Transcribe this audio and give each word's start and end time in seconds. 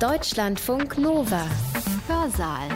Deutschlandfunk 0.00 0.98
Nova. 0.98 1.46
Hörsaal. 2.08 2.68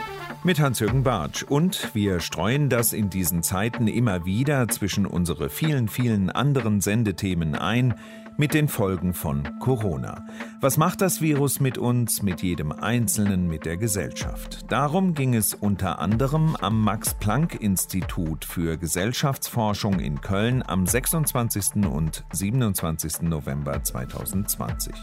Mit 0.44 0.60
Hans-Jürgen 0.60 1.02
Bartsch. 1.02 1.42
Und 1.42 1.92
wir 1.92 2.20
streuen 2.20 2.68
das 2.68 2.92
in 2.92 3.10
diesen 3.10 3.42
Zeiten 3.42 3.88
immer 3.88 4.24
wieder 4.24 4.68
zwischen 4.68 5.04
unsere 5.04 5.50
vielen, 5.50 5.88
vielen 5.88 6.30
anderen 6.30 6.80
Sendethemen 6.80 7.56
ein 7.56 7.94
mit 8.36 8.54
den 8.54 8.68
Folgen 8.68 9.14
von 9.14 9.58
Corona. 9.58 10.26
Was 10.60 10.76
macht 10.76 11.00
das 11.00 11.20
Virus 11.20 11.58
mit 11.58 11.76
uns, 11.76 12.22
mit 12.22 12.40
jedem 12.40 12.70
Einzelnen, 12.70 13.48
mit 13.48 13.66
der 13.66 13.76
Gesellschaft? 13.76 14.70
Darum 14.70 15.14
ging 15.14 15.34
es 15.34 15.54
unter 15.54 15.98
anderem 15.98 16.54
am 16.54 16.80
Max-Planck-Institut 16.82 18.44
für 18.44 18.78
Gesellschaftsforschung 18.78 19.98
in 19.98 20.20
Köln 20.20 20.62
am 20.64 20.86
26. 20.86 21.84
und 21.84 22.24
27. 22.32 23.22
November 23.22 23.82
2020. 23.82 24.94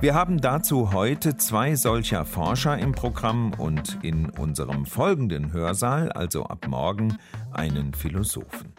Wir 0.00 0.14
haben 0.14 0.40
dazu 0.40 0.94
heute 0.94 1.36
zwei 1.36 1.74
solcher 1.74 2.24
Forscher 2.24 2.78
im 2.78 2.92
Programm 2.92 3.52
und 3.58 3.98
in 4.00 4.30
unserem 4.30 4.86
folgenden 4.86 5.52
Hörsaal, 5.52 6.10
also 6.10 6.44
ab 6.44 6.66
morgen, 6.68 7.18
einen 7.52 7.92
Philosophen. 7.92 8.72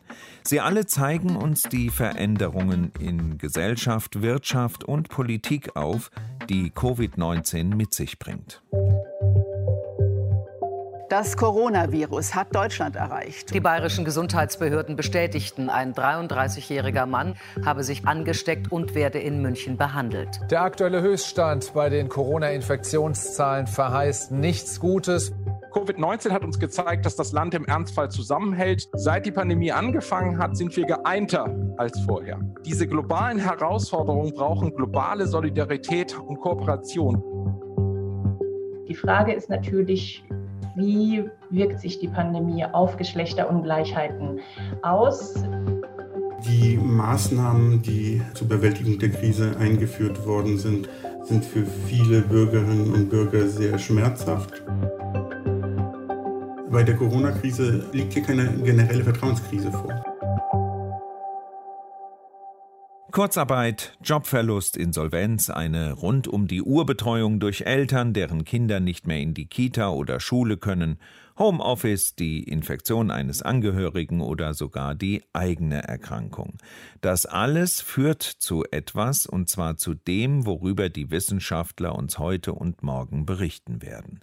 Sie 0.43 0.59
alle 0.59 0.88
zeigen 0.88 1.35
uns 1.35 1.62
die 1.62 1.91
Veränderungen 1.91 2.91
in 2.99 3.38
Gesellschaft, 3.38 4.23
Wirtschaft 4.23 4.84
und 4.84 5.09
Politik 5.09 5.76
auf, 5.76 6.09
die 6.49 6.71
Covid-19 6.71 7.76
mit 7.76 7.93
sich 7.93 8.17
bringt. 8.17 8.63
Das 11.11 11.35
Coronavirus 11.35 12.35
hat 12.35 12.55
Deutschland 12.55 12.95
erreicht. 12.95 13.53
Die 13.53 13.59
bayerischen 13.59 14.05
Gesundheitsbehörden 14.05 14.95
bestätigten, 14.95 15.70
ein 15.70 15.93
33-jähriger 15.93 17.05
Mann 17.05 17.35
habe 17.65 17.84
sich 17.84 18.07
angesteckt 18.07 18.71
und 18.71 18.95
werde 18.95 19.20
in 19.20 19.41
München 19.41 19.75
behandelt. 19.75 20.39
Der 20.49 20.61
aktuelle 20.61 21.01
Höchststand 21.01 21.73
bei 21.73 21.89
den 21.89 22.07
Corona-Infektionszahlen 22.07 23.67
verheißt 23.67 24.31
nichts 24.31 24.79
Gutes. 24.79 25.34
Covid-19 25.73 26.32
hat 26.32 26.45
uns 26.45 26.59
gezeigt, 26.59 27.05
dass 27.05 27.17
das 27.17 27.34
Land 27.34 27.55
im 27.55 27.65
Ernstfall 27.65 28.09
zusammenhält. 28.09 28.87
Seit 28.93 29.26
die 29.26 29.34
Pandemie 29.34 29.73
angefangen 29.73 30.37
hat, 30.37 30.55
sind 30.55 30.73
wir 30.77 30.85
geeinter 30.85 31.54
als 31.76 31.99
vorher. 32.05 32.39
Diese 32.63 32.87
globalen 32.87 33.37
Herausforderungen 33.37 34.32
brauchen 34.32 34.73
globale 34.73 35.27
Solidarität 35.27 36.17
und 36.17 36.39
Kooperation. 36.39 37.21
Die 38.87 38.95
Frage 38.95 39.34
ist 39.34 39.49
natürlich, 39.49 40.23
wie 40.82 41.29
wirkt 41.51 41.79
sich 41.79 41.99
die 41.99 42.07
Pandemie 42.07 42.65
auf 42.65 42.98
Geschlechterungleichheiten 42.98 44.40
aus? 44.82 45.35
Die 46.46 46.76
Maßnahmen, 46.77 47.84
die 47.84 48.21
zur 48.34 48.48
Bewältigung 48.48 48.98
der 48.98 49.10
Krise 49.10 49.55
eingeführt 49.60 50.26
worden 50.26 50.57
sind, 50.57 50.90
sind 51.23 51.46
für 51.46 51.65
viele 51.65 52.21
Bürgerinnen 52.21 52.93
und 52.93 53.10
Bürger 53.10 53.48
sehr 53.48 53.77
schmerzhaft. 53.77 54.63
Bei 56.71 56.84
der 56.84 56.95
Corona-Krise 56.95 57.85
liegt 57.91 58.13
hier 58.13 58.23
keine 58.23 58.48
generelle 58.63 59.04
Vertrauenskrise 59.04 59.71
vor. 59.71 60.10
Kurzarbeit, 63.12 63.98
Jobverlust, 64.01 64.78
Insolvenz, 64.78 65.50
eine 65.50 65.91
rund 65.91 66.29
um 66.29 66.47
die 66.47 66.62
Uhr 66.62 66.85
Betreuung 66.85 67.41
durch 67.41 67.62
Eltern, 67.62 68.13
deren 68.13 68.45
Kinder 68.45 68.79
nicht 68.79 69.06
mehr 69.06 69.19
in 69.19 69.34
die 69.34 69.47
Kita 69.47 69.90
oder 69.90 70.22
Schule 70.22 70.56
können, 70.56 70.97
Homeoffice, 71.38 72.16
die 72.16 72.41
Infektion 72.44 73.12
eines 73.12 73.41
Angehörigen 73.41 74.22
oder 74.22 74.53
sogar 74.53 74.95
die 74.95 75.23
eigene 75.34 75.84
Erkrankung. 75.84 76.53
Das 77.01 77.25
alles 77.25 77.81
führt 77.81 78.23
zu 78.23 78.63
etwas, 78.72 79.25
und 79.25 79.50
zwar 79.50 79.75
zu 79.75 79.94
dem, 79.94 80.45
worüber 80.45 80.88
die 80.88 81.12
Wissenschaftler 81.12 81.95
uns 81.95 82.17
heute 82.17 82.53
und 82.53 82.81
morgen 82.81 83.25
berichten 83.25 83.81
werden 83.81 84.22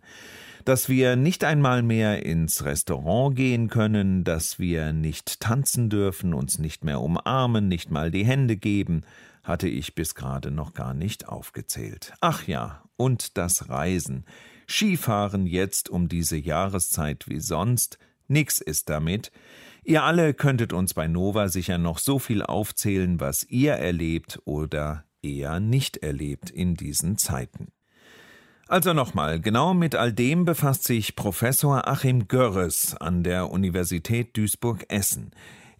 dass 0.64 0.88
wir 0.88 1.16
nicht 1.16 1.44
einmal 1.44 1.82
mehr 1.82 2.24
ins 2.24 2.64
Restaurant 2.64 3.36
gehen 3.36 3.68
können, 3.68 4.24
dass 4.24 4.58
wir 4.58 4.92
nicht 4.92 5.40
tanzen 5.40 5.90
dürfen, 5.90 6.34
uns 6.34 6.58
nicht 6.58 6.84
mehr 6.84 7.00
umarmen, 7.00 7.68
nicht 7.68 7.90
mal 7.90 8.10
die 8.10 8.24
Hände 8.24 8.56
geben, 8.56 9.02
hatte 9.42 9.68
ich 9.68 9.94
bis 9.94 10.14
gerade 10.14 10.50
noch 10.50 10.74
gar 10.74 10.94
nicht 10.94 11.28
aufgezählt. 11.28 12.12
Ach 12.20 12.46
ja, 12.46 12.82
und 12.96 13.38
das 13.38 13.68
Reisen. 13.68 14.24
Skifahren 14.66 15.46
jetzt 15.46 15.88
um 15.88 16.08
diese 16.08 16.36
Jahreszeit 16.36 17.28
wie 17.28 17.40
sonst, 17.40 17.98
nix 18.26 18.60
ist 18.60 18.90
damit. 18.90 19.32
Ihr 19.84 20.02
alle 20.02 20.34
könntet 20.34 20.74
uns 20.74 20.92
bei 20.92 21.08
Nova 21.08 21.48
sicher 21.48 21.78
noch 21.78 21.98
so 21.98 22.18
viel 22.18 22.42
aufzählen, 22.42 23.20
was 23.20 23.44
ihr 23.44 23.72
erlebt 23.72 24.40
oder 24.44 25.04
eher 25.22 25.60
nicht 25.60 25.96
erlebt 25.98 26.50
in 26.50 26.74
diesen 26.74 27.16
Zeiten. 27.16 27.68
Also 28.68 28.92
nochmal, 28.92 29.40
genau 29.40 29.72
mit 29.72 29.94
all 29.94 30.12
dem 30.12 30.44
befasst 30.44 30.84
sich 30.84 31.16
Professor 31.16 31.88
Achim 31.88 32.28
Görres 32.28 32.94
an 32.94 33.22
der 33.22 33.50
Universität 33.50 34.36
Duisburg-Essen. 34.36 35.30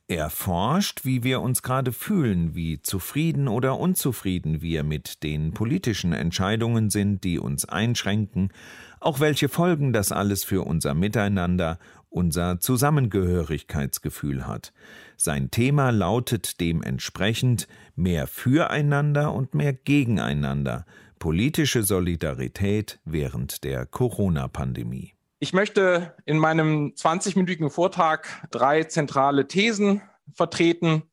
Er 0.07 0.31
forscht, 0.31 1.05
wie 1.05 1.23
wir 1.23 1.43
uns 1.43 1.63
gerade 1.63 1.93
fühlen, 1.93 2.55
wie 2.55 2.81
zufrieden 2.81 3.47
oder 3.47 3.79
unzufrieden 3.79 4.63
wir 4.63 4.85
mit 4.85 5.23
den 5.23 5.53
politischen 5.53 6.15
Entscheidungen 6.15 6.89
sind, 6.89 7.25
die 7.25 7.39
uns 7.39 7.67
einschränken, 7.67 8.55
auch 9.01 9.21
welche 9.21 9.51
Folgen 9.51 9.93
das 9.93 10.11
alles 10.11 10.45
für 10.45 10.63
unser 10.63 10.95
Miteinander, 10.95 11.79
unser 12.09 12.59
Zusammengehörigkeitsgefühl 12.59 14.47
hat. 14.47 14.73
Sein 15.19 15.51
Thema 15.51 15.91
lautet 15.91 16.59
dementsprechend 16.59 17.69
mehr 17.97 18.27
füreinander 18.27 19.35
und 19.35 19.53
mehr 19.53 19.75
gegeneinander, 19.75 20.87
politische 21.19 21.83
Solidarität 21.83 23.01
während 23.05 23.65
der 23.65 23.87
Corona-Pandemie. 23.87 25.15
Ich 25.41 25.53
möchte 25.53 26.15
in 26.25 26.39
meinem 26.39 26.95
20-minütigen 26.97 27.71
Vortrag 27.71 28.49
drei 28.51 28.85
zentrale 28.85 29.47
Thesen 29.47 30.03
vertreten. 30.35 31.05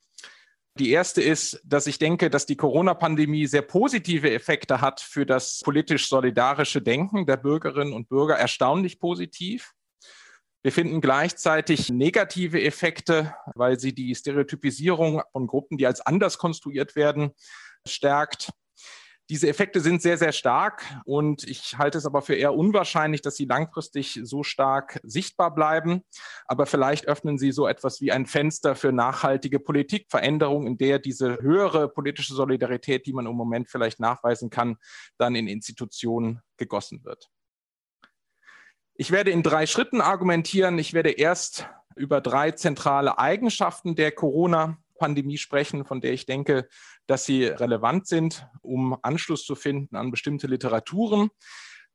Die 0.78 0.90
erste 0.90 1.22
ist, 1.22 1.62
dass 1.64 1.88
ich 1.88 2.00
denke, 2.00 2.30
dass 2.30 2.46
die 2.46 2.58
Corona-Pandemie 2.58 3.46
sehr 3.46 3.62
positive 3.62 4.32
Effekte 4.32 4.82
hat 4.82 5.00
für 5.00 5.26
das 5.26 5.62
politisch-solidarische 5.64 6.82
Denken 6.82 7.26
der 7.26 7.38
Bürgerinnen 7.38 7.94
und 7.94 8.10
Bürger, 8.10 8.36
erstaunlich 8.36 9.00
positiv. 9.00 9.74
Wir 10.64 10.72
finden 10.72 11.00
gleichzeitig 11.00 11.90
negative 11.90 12.60
Effekte, 12.62 13.36
weil 13.54 13.80
sie 13.80 13.94
die 13.94 14.16
Stereotypisierung 14.16 15.22
von 15.32 15.46
Gruppen, 15.46 15.78
die 15.78 15.86
als 15.86 16.02
anders 16.02 16.40
konstruiert 16.40 16.96
werden, 16.96 17.32
stärkt. 17.88 18.50
Diese 19.30 19.48
Effekte 19.48 19.80
sind 19.80 20.04
sehr, 20.04 20.20
sehr 20.20 20.32
stark 20.32 20.84
und 21.04 21.44
ich 21.46 21.80
halte 21.80 21.98
es 21.98 22.06
aber 22.06 22.22
für 22.22 22.36
eher 22.36 22.54
unwahrscheinlich, 22.54 23.24
dass 23.24 23.36
sie 23.36 23.46
langfristig 23.46 24.20
so 24.24 24.44
stark 24.44 25.00
sichtbar 25.02 25.56
bleiben. 25.56 26.04
Aber 26.46 26.68
vielleicht 26.68 27.08
öffnen 27.08 27.40
sie 27.40 27.52
so 27.52 27.68
etwas 27.68 28.02
wie 28.02 28.12
ein 28.12 28.28
Fenster 28.28 28.76
für 28.76 28.92
nachhaltige 28.92 29.60
Politikveränderung, 29.60 30.68
in 30.68 30.78
der 30.78 31.00
diese 31.00 31.40
höhere 31.42 31.90
politische 31.90 32.36
Solidarität, 32.36 33.08
die 33.08 33.14
man 33.14 33.26
im 33.26 33.36
Moment 33.36 33.68
vielleicht 33.68 34.00
nachweisen 34.00 34.52
kann, 34.52 34.78
dann 35.18 35.34
in 35.34 35.48
Institutionen 35.48 36.42
gegossen 36.58 37.04
wird. 37.04 37.32
Ich 38.94 39.12
werde 39.12 39.32
in 39.32 39.42
drei 39.42 39.66
Schritten 39.66 40.02
argumentieren. 40.02 40.78
Ich 40.78 40.94
werde 40.94 41.10
erst 41.10 41.68
über 41.96 42.22
drei 42.22 42.52
zentrale 42.52 43.18
Eigenschaften 43.18 43.96
der 43.96 44.12
Corona 44.12 44.78
Pandemie 44.98 45.38
sprechen, 45.38 45.86
von 45.86 46.02
der 46.02 46.14
ich 46.14 46.26
denke, 46.26 46.68
dass 47.08 47.26
sie 47.26 47.46
relevant 47.46 48.08
sind, 48.08 48.48
um 48.62 48.98
Anschluss 49.02 49.46
zu 49.46 49.56
finden 49.56 49.96
an 49.96 50.12
bestimmte 50.12 50.48
Literaturen. 50.48 51.30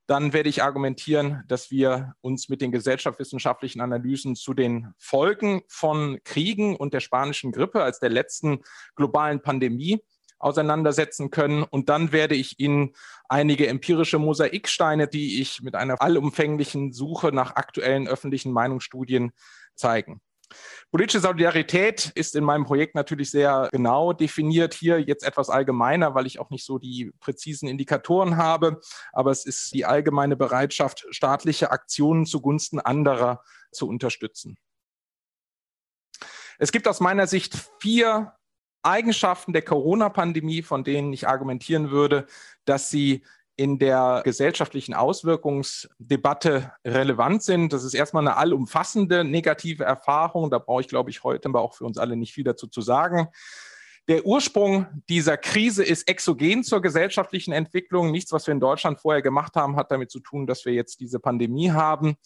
Dann 0.07 0.33
werde 0.33 0.49
ich 0.49 0.63
argumentieren, 0.63 1.45
dass 1.47 1.71
wir 1.71 2.15
uns 2.21 2.49
mit 2.49 2.61
den 2.61 2.73
gesellschaftswissenschaftlichen 2.73 3.81
Analysen 3.81 4.35
zu 4.35 4.55
den 4.55 4.93
Folgen 4.99 5.63
von 5.69 6.19
Kriegen 6.25 6.75
und 6.75 6.95
der 6.95 7.01
spanischen 7.01 7.53
Grippe 7.53 7.83
als 7.83 8.01
der 8.01 8.11
letzten 8.11 8.61
globalen 8.97 9.41
Pandemie 9.41 10.01
auseinandersetzen 10.41 11.31
können. 11.31 11.63
Und 11.63 11.89
dann 11.89 12.11
werde 12.11 12.35
ich 12.35 12.59
Ihnen 12.59 12.95
einige 13.29 13.69
empirische 13.69 14.19
Mosaiksteine, 14.19 15.07
die 15.07 15.41
ich 15.41 15.63
mit 15.63 15.77
einer 15.77 16.01
allumfänglichen 16.03 16.93
Suche 16.93 17.31
nach 17.31 17.55
aktuellen 17.55 18.09
öffentlichen 18.09 18.53
Meinungsstudien 18.53 19.33
zeigen. 19.75 20.21
Politische 20.91 21.21
Solidarität 21.21 22.11
ist 22.15 22.35
in 22.35 22.45
meinem 22.45 22.65
Projekt 22.65 22.95
natürlich 22.95 23.31
sehr 23.31 23.69
genau 23.71 24.13
definiert. 24.13 24.75
Hier 24.75 25.01
jetzt 25.01 25.25
etwas 25.25 25.49
allgemeiner, 25.49 26.15
weil 26.15 26.27
ich 26.27 26.41
auch 26.41 26.51
nicht 26.51 26.65
so 26.65 26.79
die 26.79 27.13
präzisen 27.21 27.69
Indikatoren 27.69 28.37
habe. 28.37 28.81
Aber 29.13 29.31
es 29.31 29.47
ist 29.47 29.73
die 29.73 29.85
allgemeine 29.85 30.37
Bereitschaft, 30.37 31.07
staatliche 31.11 31.71
Aktionen 31.71 32.27
zugunsten 32.27 32.81
anderer 32.81 33.43
zu 33.71 33.89
unterstützen. 33.89 34.59
Es 36.59 36.73
gibt 36.73 36.89
aus 36.89 37.01
meiner 37.01 37.27
Sicht 37.27 37.57
vier 37.79 38.35
Eigenschaften 38.83 39.53
der 39.53 39.63
Corona-Pandemie, 39.63 40.63
von 40.63 40.85
denen 40.85 41.13
ich 41.13 41.29
argumentieren 41.29 41.91
würde, 41.91 42.27
dass 42.65 42.91
sie 42.91 43.25
in 43.61 43.79
der 43.79 44.23
gesellschaftlichen 44.25 44.95
Auswirkungsdebatte 44.95 46.73
relevant 46.83 47.43
sind. 47.43 47.75
Das 47.75 47.85
ist 47.85 47.93
erstmal 47.93 48.27
eine 48.27 48.39
allumfassende 48.39 49.23
negative 49.23 49.85
Erfahrung. 49.85 50.51
Da 50.51 50.59
brauche 50.59 50.81
ich, 50.81 50.89
glaube 50.89 51.11
ich, 51.11 51.25
heute 51.25 51.51
aber 51.51 51.61
auch 51.61 51.75
für 51.75 51.85
uns 51.85 51.99
alle 51.99 52.17
nicht 52.17 52.33
viel 52.33 52.45
dazu 52.45 52.69
zu 52.69 52.81
sagen. 52.81 53.29
Der 54.09 54.25
Ursprung 54.25 54.87
dieser 55.11 55.37
Krise 55.37 55.85
ist 55.85 56.09
exogen 56.09 56.65
zur 56.65 56.81
gesellschaftlichen 56.81 57.53
Entwicklung. 57.53 58.11
Nichts, 58.11 58.33
was 58.33 58.47
wir 58.47 58.53
in 58.53 58.61
Deutschland 58.61 58.99
vorher 58.99 59.21
gemacht 59.21 59.55
haben, 59.57 59.77
hat 59.77 59.91
damit 59.91 60.11
zu 60.11 60.21
tun, 60.21 60.47
dass 60.47 60.65
wir 60.65 60.73
jetzt 60.73 61.01
diese 61.01 61.21
Pandemie 61.21 61.71
haben. 61.71 62.17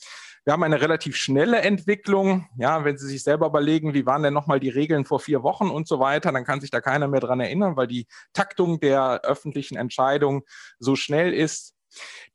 Wir 0.44 0.52
haben 0.52 0.62
eine 0.62 0.80
relativ 0.80 1.16
schnelle 1.16 1.62
Entwicklung. 1.62 2.46
Ja, 2.58 2.84
wenn 2.84 2.98
Sie 2.98 3.06
sich 3.06 3.22
selber 3.22 3.46
überlegen, 3.46 3.94
wie 3.94 4.04
waren 4.04 4.22
denn 4.22 4.34
nochmal 4.34 4.60
die 4.60 4.68
Regeln 4.68 5.06
vor 5.06 5.18
vier 5.18 5.42
Wochen 5.42 5.70
und 5.70 5.88
so 5.88 6.00
weiter, 6.00 6.32
dann 6.32 6.44
kann 6.44 6.60
sich 6.60 6.70
da 6.70 6.82
keiner 6.82 7.08
mehr 7.08 7.20
dran 7.20 7.40
erinnern, 7.40 7.76
weil 7.76 7.86
die 7.86 8.06
Taktung 8.34 8.78
der 8.78 9.22
öffentlichen 9.22 9.76
Entscheidung 9.76 10.42
so 10.78 10.96
schnell 10.96 11.32
ist. 11.32 11.74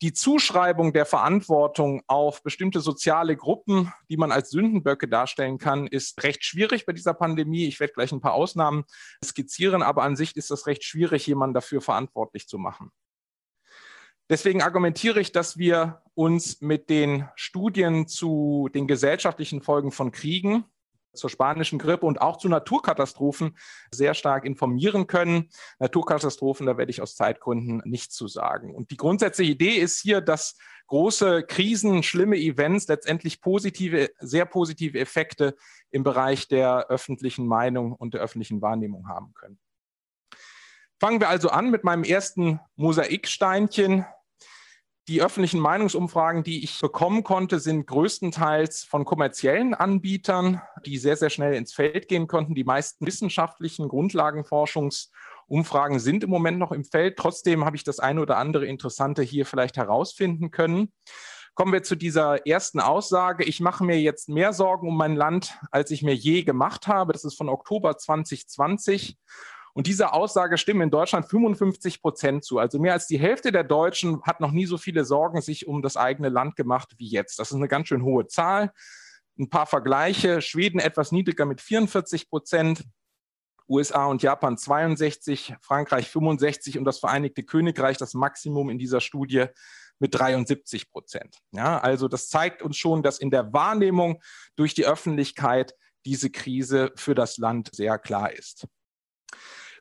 Die 0.02 0.14
Zuschreibung 0.14 0.94
der 0.94 1.06
Verantwortung 1.06 2.02
auf 2.08 2.42
bestimmte 2.42 2.80
soziale 2.80 3.36
Gruppen, 3.36 3.94
die 4.10 4.18
man 4.18 4.32
als 4.32 4.50
Sündenböcke 4.50 5.08
darstellen 5.08 5.60
kann, 5.60 5.86
ist 5.86 6.24
recht 6.24 6.44
schwierig 6.44 6.86
bei 6.88 6.94
dieser 6.94 7.14
Pandemie. 7.14 7.68
Ich 7.68 7.80
werde 7.80 7.94
gleich 7.94 8.12
ein 8.12 8.22
paar 8.22 8.34
Ausnahmen 8.34 8.86
skizzieren, 9.24 9.84
aber 9.84 10.04
an 10.04 10.16
sich 10.16 10.36
ist 10.36 10.50
es 10.50 10.66
recht 10.66 10.84
schwierig, 10.84 11.28
jemanden 11.28 11.54
dafür 11.54 11.82
verantwortlich 11.82 12.48
zu 12.48 12.58
machen. 12.58 12.92
Deswegen 14.30 14.62
argumentiere 14.62 15.20
ich, 15.20 15.32
dass 15.32 15.58
wir 15.58 16.04
uns 16.14 16.62
mit 16.62 16.90
den 16.90 17.28
Studien 17.36 18.08
zu 18.08 18.70
den 18.74 18.88
gesellschaftlichen 18.88 19.62
Folgen 19.62 19.92
von 19.92 20.12
Kriegen 20.12 20.66
zur 21.14 21.30
spanischen 21.30 21.80
Grippe 21.80 22.06
und 22.06 22.22
auch 22.22 22.38
zu 22.38 22.48
Naturkatastrophen 22.48 23.58
sehr 23.92 24.14
stark 24.14 24.46
informieren 24.46 25.08
können. 25.08 25.50
Naturkatastrophen, 25.80 26.68
da 26.68 26.78
werde 26.78 26.92
ich 26.92 27.02
aus 27.02 27.16
Zeitgründen 27.16 27.82
nichts 27.86 28.16
zu 28.16 28.28
sagen. 28.28 28.76
Und 28.76 28.92
die 28.92 28.98
grundsätzliche 28.98 29.52
Idee 29.52 29.78
ist 29.78 30.00
hier, 30.00 30.22
dass 30.22 30.58
große 30.88 31.44
Krisen, 31.44 32.04
schlimme 32.04 32.38
Events 32.38 32.88
letztendlich 32.88 33.42
positive, 33.42 34.10
sehr 34.20 34.46
positive 34.46 35.00
Effekte 35.00 35.56
im 35.92 36.04
Bereich 36.04 36.48
der 36.48 36.88
öffentlichen 36.90 37.48
Meinung 37.48 37.94
und 37.94 38.14
der 38.14 38.22
öffentlichen 38.22 38.62
Wahrnehmung 38.62 39.08
haben 39.08 39.34
können. 39.34 39.60
Fangen 41.00 41.22
wir 41.22 41.30
also 41.30 41.50
an 41.50 41.72
mit 41.72 41.84
meinem 41.84 42.04
ersten 42.04 42.60
Mosaiksteinchen. 42.76 44.06
Die 45.10 45.22
öffentlichen 45.24 45.60
Meinungsumfragen, 45.60 46.44
die 46.44 46.64
ich 46.64 46.80
bekommen 46.80 47.24
konnte, 47.24 47.60
sind 47.60 47.88
größtenteils 47.88 48.84
von 48.84 49.06
kommerziellen 49.06 49.74
Anbietern, 49.74 50.62
die 50.86 51.00
sehr, 51.00 51.16
sehr 51.16 51.32
schnell 51.32 51.56
ins 51.56 51.74
Feld 51.74 52.08
gehen 52.08 52.28
konnten. 52.28 52.54
Die 52.54 52.64
meisten 52.64 53.08
wissenschaftlichen 53.08 53.88
Grundlagenforschungsumfragen 53.88 55.98
sind 55.98 56.24
im 56.24 56.30
Moment 56.30 56.60
noch 56.60 56.72
im 56.72 56.86
Feld. 56.86 57.18
Trotzdem 57.18 57.66
habe 57.66 57.76
ich 57.76 57.84
das 57.84 57.98
eine 57.98 58.22
oder 58.22 58.38
andere 58.38 58.68
Interessante 58.68 59.24
hier 59.24 59.48
vielleicht 59.48 59.78
herausfinden 59.78 60.52
können. 60.52 60.94
Kommen 61.56 61.74
wir 61.74 61.82
zu 61.82 61.96
dieser 61.96 62.46
ersten 62.46 62.80
Aussage. 62.80 63.46
Ich 63.46 63.62
mache 63.62 63.84
mir 63.84 64.00
jetzt 64.00 64.30
mehr 64.30 64.54
Sorgen 64.54 64.88
um 64.88 64.96
mein 64.96 65.16
Land, 65.16 65.58
als 65.72 65.90
ich 65.90 66.04
mir 66.04 66.14
je 66.14 66.44
gemacht 66.44 66.86
habe. 66.86 67.14
Das 67.14 67.24
ist 67.24 67.36
von 67.36 67.50
Oktober 67.50 67.98
2020. 67.98 69.18
Und 69.74 69.88
diese 69.88 70.14
Aussage 70.14 70.58
stimmen 70.58 70.82
in 70.82 70.90
Deutschland 70.90 71.28
55 71.28 72.02
Prozent 72.02 72.44
zu. 72.44 72.60
Also 72.60 72.80
mehr 72.80 72.94
als 72.94 73.08
die 73.08 73.20
Hälfte 73.20 73.52
der 73.52 73.64
Deutschen 73.64 74.22
hat 74.24 74.40
noch 74.40 74.52
nie 74.52 74.66
so 74.66 74.78
viele 74.78 75.06
Sorgen 75.06 75.42
sich 75.42 75.68
um 75.68 75.82
das 75.82 75.98
eigene 75.98 76.30
Land 76.30 76.56
gemacht 76.56 76.94
wie 76.98 77.08
jetzt. 77.08 77.40
Das 77.40 77.52
ist 77.52 77.58
eine 77.58 77.68
ganz 77.68 77.88
schön 77.88 78.04
hohe 78.04 78.28
Zahl. 78.28 78.72
Ein 79.38 79.50
paar 79.50 79.68
Vergleiche. 79.68 80.42
Schweden 80.42 80.80
etwas 80.80 81.12
niedriger 81.12 81.46
mit 81.46 81.62
44 81.62 82.30
Prozent. 82.30 82.84
USA 83.70 84.06
und 84.08 84.24
Japan 84.24 84.58
62, 84.58 85.54
Frankreich 85.62 86.10
65 86.10 86.80
und 86.80 86.86
das 86.86 86.98
Vereinigte 86.98 87.44
Königreich 87.44 87.98
das 87.98 88.16
Maximum 88.16 88.70
in 88.70 88.80
dieser 88.80 89.00
Studie 89.00 89.46
mit 90.00 90.16
73 90.16 90.90
Prozent. 90.90 91.38
Ja, 91.52 91.78
also 91.78 92.08
das 92.08 92.30
zeigt 92.30 92.64
uns 92.64 92.78
schon, 92.78 93.04
dass 93.04 93.20
in 93.20 93.30
der 93.30 93.54
Wahrnehmung 93.54 94.22
durch 94.56 94.74
die 94.74 94.86
Öffentlichkeit 94.86 95.76
diese 96.06 96.30
Krise 96.30 96.92
für 96.96 97.14
das 97.14 97.38
Land 97.38 97.70
sehr 97.74 98.00
klar 98.00 98.32
ist. 98.34 98.68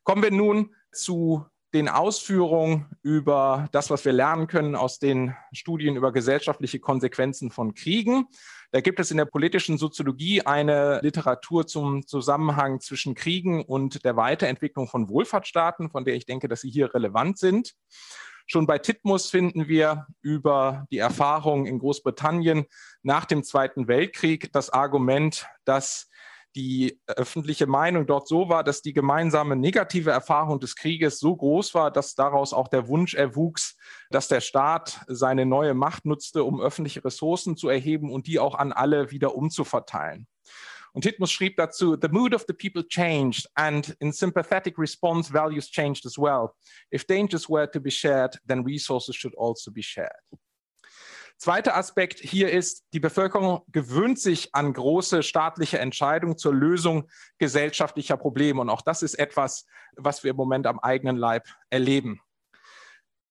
Kommen 0.05 0.23
wir 0.23 0.31
nun 0.31 0.75
zu 0.93 1.45
den 1.75 1.89
Ausführungen 1.89 2.87
über 3.03 3.69
das, 3.73 3.91
was 3.91 4.05
wir 4.05 4.13
lernen 4.13 4.47
können 4.47 4.75
aus 4.75 4.99
den 4.99 5.35
Studien 5.53 5.97
über 5.97 6.13
gesellschaftliche 6.13 6.81
Konsequenzen 6.81 7.51
von 7.51 7.75
Kriegen. 7.75 8.27
Da 8.71 8.81
gibt 8.81 9.01
es 9.01 9.11
in 9.11 9.19
der 9.19 9.27
politischen 9.27 9.77
Soziologie 9.77 10.43
eine 10.43 11.01
Literatur 11.03 11.67
zum 11.67 12.07
Zusammenhang 12.07 12.81
zwischen 12.81 13.15
Kriegen 13.15 13.63
und 13.63 14.05
der 14.05 14.17
Weiterentwicklung 14.17 14.89
von 14.89 15.09
Wohlfahrtsstaaten, 15.09 15.91
von 15.91 16.05
der 16.05 16.15
ich 16.15 16.27
denke, 16.27 16.49
dass 16.49 16.63
sie 16.63 16.71
hier 16.71 16.95
relevant 16.95 17.39
sind. 17.39 17.75
Schon 18.47 18.67
bei 18.67 18.79
Titmus 18.79 19.29
finden 19.29 19.69
wir 19.69 20.07
über 20.23 20.87
die 20.91 20.97
Erfahrungen 20.97 21.67
in 21.67 21.79
Großbritannien 21.79 22.65
nach 23.03 23.27
dem 23.27 23.45
Zweiten 23.45 23.89
Weltkrieg 23.89 24.51
das 24.53 24.71
Argument, 24.71 25.47
dass 25.67 26.09
die 26.57 27.01
öffentliche 27.07 27.67
Meinung 27.67 28.07
dort 28.07 28.29
so 28.29 28.49
war, 28.49 28.65
dass 28.65 28.83
die 28.83 28.93
gemeinsame 28.93 29.57
negative 29.57 30.11
Erfahrung 30.11 30.61
des 30.61 30.77
Krieges 30.77 31.19
so 31.19 31.37
groß 31.37 31.75
war, 31.75 31.91
dass 31.91 32.15
daraus 32.15 32.53
auch 32.53 32.69
der 32.69 32.89
Wunsch 32.89 33.15
erwuchs, 33.15 33.77
dass 34.11 34.29
der 34.29 34.41
Staat 34.41 35.01
seine 35.07 35.47
neue 35.47 35.75
Macht 35.75 36.05
nutzte, 36.05 36.45
um 36.45 36.61
öffentliche 36.61 37.05
Ressourcen 37.05 37.57
zu 37.57 37.69
erheben 37.69 38.11
und 38.13 38.27
die 38.27 38.39
auch 38.39 38.55
an 38.55 38.73
alle 38.73 39.11
wieder 39.11 39.35
umzuverteilen. 39.35 40.27
Und 40.93 41.03
Titmus 41.03 41.31
schrieb 41.31 41.57
dazu, 41.57 41.97
The 42.01 42.09
mood 42.09 42.35
of 42.35 42.45
the 42.49 42.55
people 42.55 42.83
changed 42.89 43.47
and 43.55 43.95
in 44.01 44.13
sympathetic 44.13 44.79
response 44.79 45.33
values 45.33 45.71
changed 45.71 46.07
as 46.07 46.19
well. 46.19 46.55
If 46.91 47.07
dangers 47.07 47.49
were 47.49 47.71
to 47.71 47.81
be 47.81 47.91
shared, 47.91 48.39
then 48.47 48.65
resources 48.65 49.15
should 49.15 49.35
also 49.37 49.71
be 49.71 49.83
shared. 49.83 50.11
Zweiter 51.39 51.77
Aspekt 51.77 52.19
hier 52.19 52.51
ist, 52.51 52.85
die 52.93 52.99
Bevölkerung 52.99 53.63
gewöhnt 53.69 54.19
sich 54.19 54.57
an 54.57 54.73
große 54.73 55.23
staatliche 55.23 55.79
Entscheidungen 55.79 56.37
zur 56.37 56.53
Lösung 56.53 57.09
gesellschaftlicher 57.39 58.17
Probleme. 58.17 58.61
Und 58.61 58.71
auch 58.71 58.83
das 58.83 59.05
ist 59.05 59.15
etwas, 59.15 59.65
was 59.97 60.25
wir 60.25 60.33
im 60.33 60.37
Moment 60.37 60.67
am 60.67 60.81
eigenen 60.81 61.17
Leib 61.17 61.47
erleben. 61.71 62.21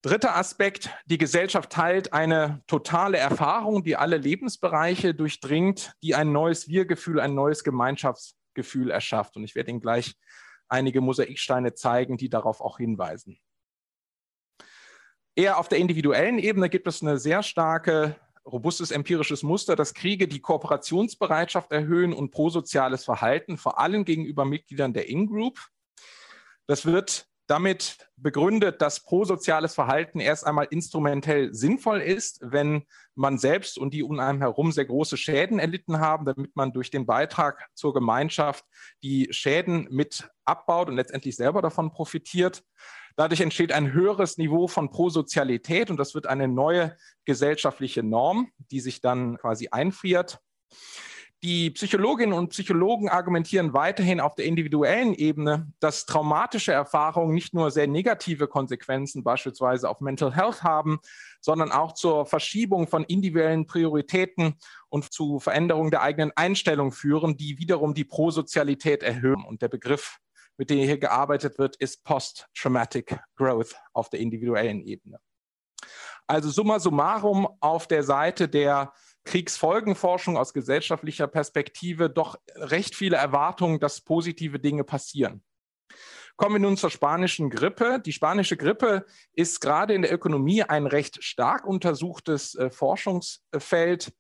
Dritter 0.04 0.38
Aspekt, 0.38 0.90
die 1.08 1.18
Gesellschaft 1.18 1.70
teilt 1.70 2.14
eine 2.14 2.64
totale 2.68 3.18
Erfahrung, 3.18 3.84
die 3.84 3.98
alle 3.98 4.16
Lebensbereiche 4.16 5.14
durchdringt, 5.14 5.94
die 6.02 6.16
ein 6.16 6.32
neues 6.32 6.70
Wir-Gefühl, 6.70 7.20
ein 7.20 7.36
neues 7.36 7.66
Gemeinschaftsgefühl 7.66 8.90
erschafft. 8.90 9.36
Und 9.36 9.44
ich 9.44 9.54
werde 9.54 9.72
Ihnen 9.72 9.82
gleich 9.82 10.16
einige 10.70 11.02
Mosaiksteine 11.02 11.74
zeigen, 11.74 12.16
die 12.16 12.30
darauf 12.30 12.62
auch 12.62 12.78
hinweisen. 12.78 13.38
Eher 15.38 15.60
auf 15.60 15.68
der 15.68 15.78
individuellen 15.78 16.40
Ebene 16.40 16.68
gibt 16.68 16.88
es 16.88 17.04
eine 17.04 17.20
sehr 17.20 17.44
starke, 17.44 18.16
robustes 18.44 18.90
empirisches 18.90 19.44
Muster, 19.44 19.76
dass 19.76 19.94
Kriege 19.94 20.28
die 20.28 20.40
Kooperationsbereitschaft 20.40 21.72
erhöhen 21.72 22.12
und 22.12 22.32
prosoziales 22.32 23.06
Verhalten, 23.06 23.58
vor 23.58 23.78
allem 23.78 24.04
gegenüber 24.04 24.46
Mitgliedern 24.46 24.94
der 24.94 25.10
In-Group. 25.10 25.60
Das 26.66 26.88
wird 26.88 27.28
damit 27.46 27.98
begründet, 28.16 28.82
dass 28.82 29.04
prosoziales 29.04 29.76
Verhalten 29.76 30.20
erst 30.20 30.44
einmal 30.44 30.68
instrumentell 30.72 31.54
sinnvoll 31.54 32.02
ist, 32.02 32.40
wenn 32.42 32.88
man 33.14 33.38
selbst 33.38 33.78
und 33.78 33.94
die 33.94 34.02
um 34.02 34.20
einen 34.20 34.40
herum 34.40 34.72
sehr 34.72 34.86
große 34.86 35.18
Schäden 35.18 35.60
erlitten 35.60 36.00
haben, 36.00 36.26
damit 36.26 36.56
man 36.56 36.74
durch 36.74 36.90
den 36.90 37.06
Beitrag 37.06 37.70
zur 37.76 37.94
Gemeinschaft 37.94 38.66
die 39.04 39.28
Schäden 39.30 39.88
mit 39.92 40.32
abbaut 40.46 40.90
und 40.90 40.96
letztendlich 40.96 41.36
selber 41.36 41.62
davon 41.62 41.92
profitiert. 41.92 42.64
Dadurch 43.18 43.42
entsteht 43.42 43.72
ein 43.72 43.94
höheres 43.94 44.38
Niveau 44.38 44.68
von 44.68 44.92
Prosozialität 44.92 45.90
und 45.90 45.98
das 45.98 46.14
wird 46.14 46.28
eine 46.28 46.48
neue 46.48 46.96
gesellschaftliche 47.26 48.04
Norm, 48.04 48.52
die 48.70 48.80
sich 48.80 49.02
dann 49.02 49.38
quasi 49.40 49.70
einfriert. 49.72 50.40
Die 51.44 51.72
Psychologinnen 51.72 52.38
und 52.38 52.50
Psychologen 52.50 53.10
argumentieren 53.10 53.74
weiterhin 53.74 54.20
auf 54.20 54.36
der 54.36 54.46
individuellen 54.46 55.16
Ebene, 55.16 55.72
dass 55.80 56.06
traumatische 56.06 56.74
Erfahrungen 56.74 57.34
nicht 57.34 57.56
nur 57.56 57.72
sehr 57.72 57.88
negative 57.88 58.48
Konsequenzen 58.48 59.24
beispielsweise 59.24 59.90
auf 59.90 60.00
Mental 60.00 60.36
Health 60.36 60.62
haben, 60.62 61.00
sondern 61.42 61.72
auch 61.72 61.94
zur 61.94 62.28
Verschiebung 62.28 62.88
von 62.88 63.04
individuellen 63.04 63.66
Prioritäten 63.66 64.56
und 64.90 65.12
zu 65.12 65.40
Veränderungen 65.40 65.90
der 65.90 66.04
eigenen 66.04 66.32
Einstellung 66.36 66.92
führen, 66.92 67.36
die 67.36 67.58
wiederum 67.58 67.96
die 67.96 68.06
Prosozialität 68.06 69.02
erhöhen. 69.02 69.44
Und 69.44 69.64
der 69.64 69.70
Begriff 69.70 70.20
mit 70.58 70.70
denen 70.70 70.84
hier 70.84 70.98
gearbeitet 70.98 71.58
wird, 71.58 71.76
ist 71.78 72.04
Post-Traumatic 72.04 73.20
Growth 73.36 73.76
auf 73.94 74.10
der 74.10 74.20
individuellen 74.20 74.82
Ebene. 74.82 75.20
Also 76.28 76.50
summa 76.50 76.80
summarum 76.80 77.48
auf 77.62 77.88
der 77.88 78.04
Seite 78.04 78.50
der 78.50 78.94
Kriegsfolgenforschung 79.24 80.38
aus 80.38 80.54
gesellschaftlicher 80.54 81.28
Perspektive 81.28 82.10
doch 82.10 82.38
recht 82.56 82.96
viele 82.96 83.18
Erwartungen, 83.18 83.80
dass 83.80 84.02
positive 84.02 84.60
Dinge 84.60 84.84
passieren. 84.84 85.44
Kommen 86.38 86.56
wir 86.56 86.60
nun 86.60 86.78
zur 86.78 86.92
spanischen 86.92 87.50
Grippe. 87.50 88.00
Die 88.00 88.14
spanische 88.14 88.58
Grippe 88.58 89.06
ist 89.34 89.60
gerade 89.60 89.96
in 89.96 90.04
der 90.04 90.14
Ökonomie 90.14 90.64
ein 90.64 90.86
recht 90.86 91.24
stark 91.24 91.66
untersuchtes 91.66 92.54
äh, 92.56 92.70
Forschungsfeld. 92.70 94.14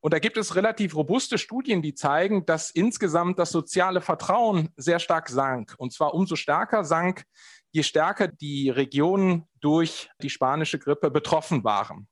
Und 0.00 0.14
da 0.14 0.20
gibt 0.20 0.36
es 0.36 0.54
relativ 0.54 0.94
robuste 0.94 1.38
Studien, 1.38 1.82
die 1.82 1.94
zeigen, 1.94 2.46
dass 2.46 2.70
insgesamt 2.70 3.38
das 3.38 3.50
soziale 3.50 4.00
Vertrauen 4.00 4.68
sehr 4.76 5.00
stark 5.00 5.28
sank. 5.28 5.74
Und 5.78 5.92
zwar 5.92 6.14
umso 6.14 6.36
stärker 6.36 6.84
sank, 6.84 7.24
je 7.72 7.82
stärker 7.82 8.28
die 8.28 8.70
Regionen 8.70 9.44
durch 9.60 10.08
die 10.22 10.30
spanische 10.30 10.78
Grippe 10.78 11.10
betroffen 11.10 11.64
waren. 11.64 12.08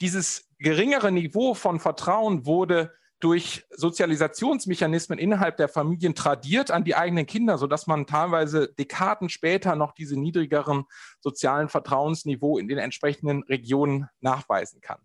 Dieses 0.00 0.48
geringere 0.58 1.12
Niveau 1.12 1.54
von 1.54 1.78
Vertrauen 1.78 2.44
wurde 2.44 2.92
durch 3.20 3.64
Sozialisationsmechanismen 3.70 5.16
innerhalb 5.16 5.56
der 5.56 5.68
Familien 5.68 6.16
tradiert 6.16 6.72
an 6.72 6.82
die 6.82 6.96
eigenen 6.96 7.24
Kinder, 7.24 7.56
sodass 7.56 7.86
man 7.86 8.04
teilweise 8.04 8.74
Dekaden 8.76 9.28
später 9.28 9.76
noch 9.76 9.92
diese 9.92 10.18
niedrigeren 10.18 10.86
sozialen 11.20 11.68
Vertrauensniveau 11.68 12.58
in 12.58 12.66
den 12.66 12.78
entsprechenden 12.78 13.44
Regionen 13.44 14.08
nachweisen 14.20 14.80
kann 14.80 14.98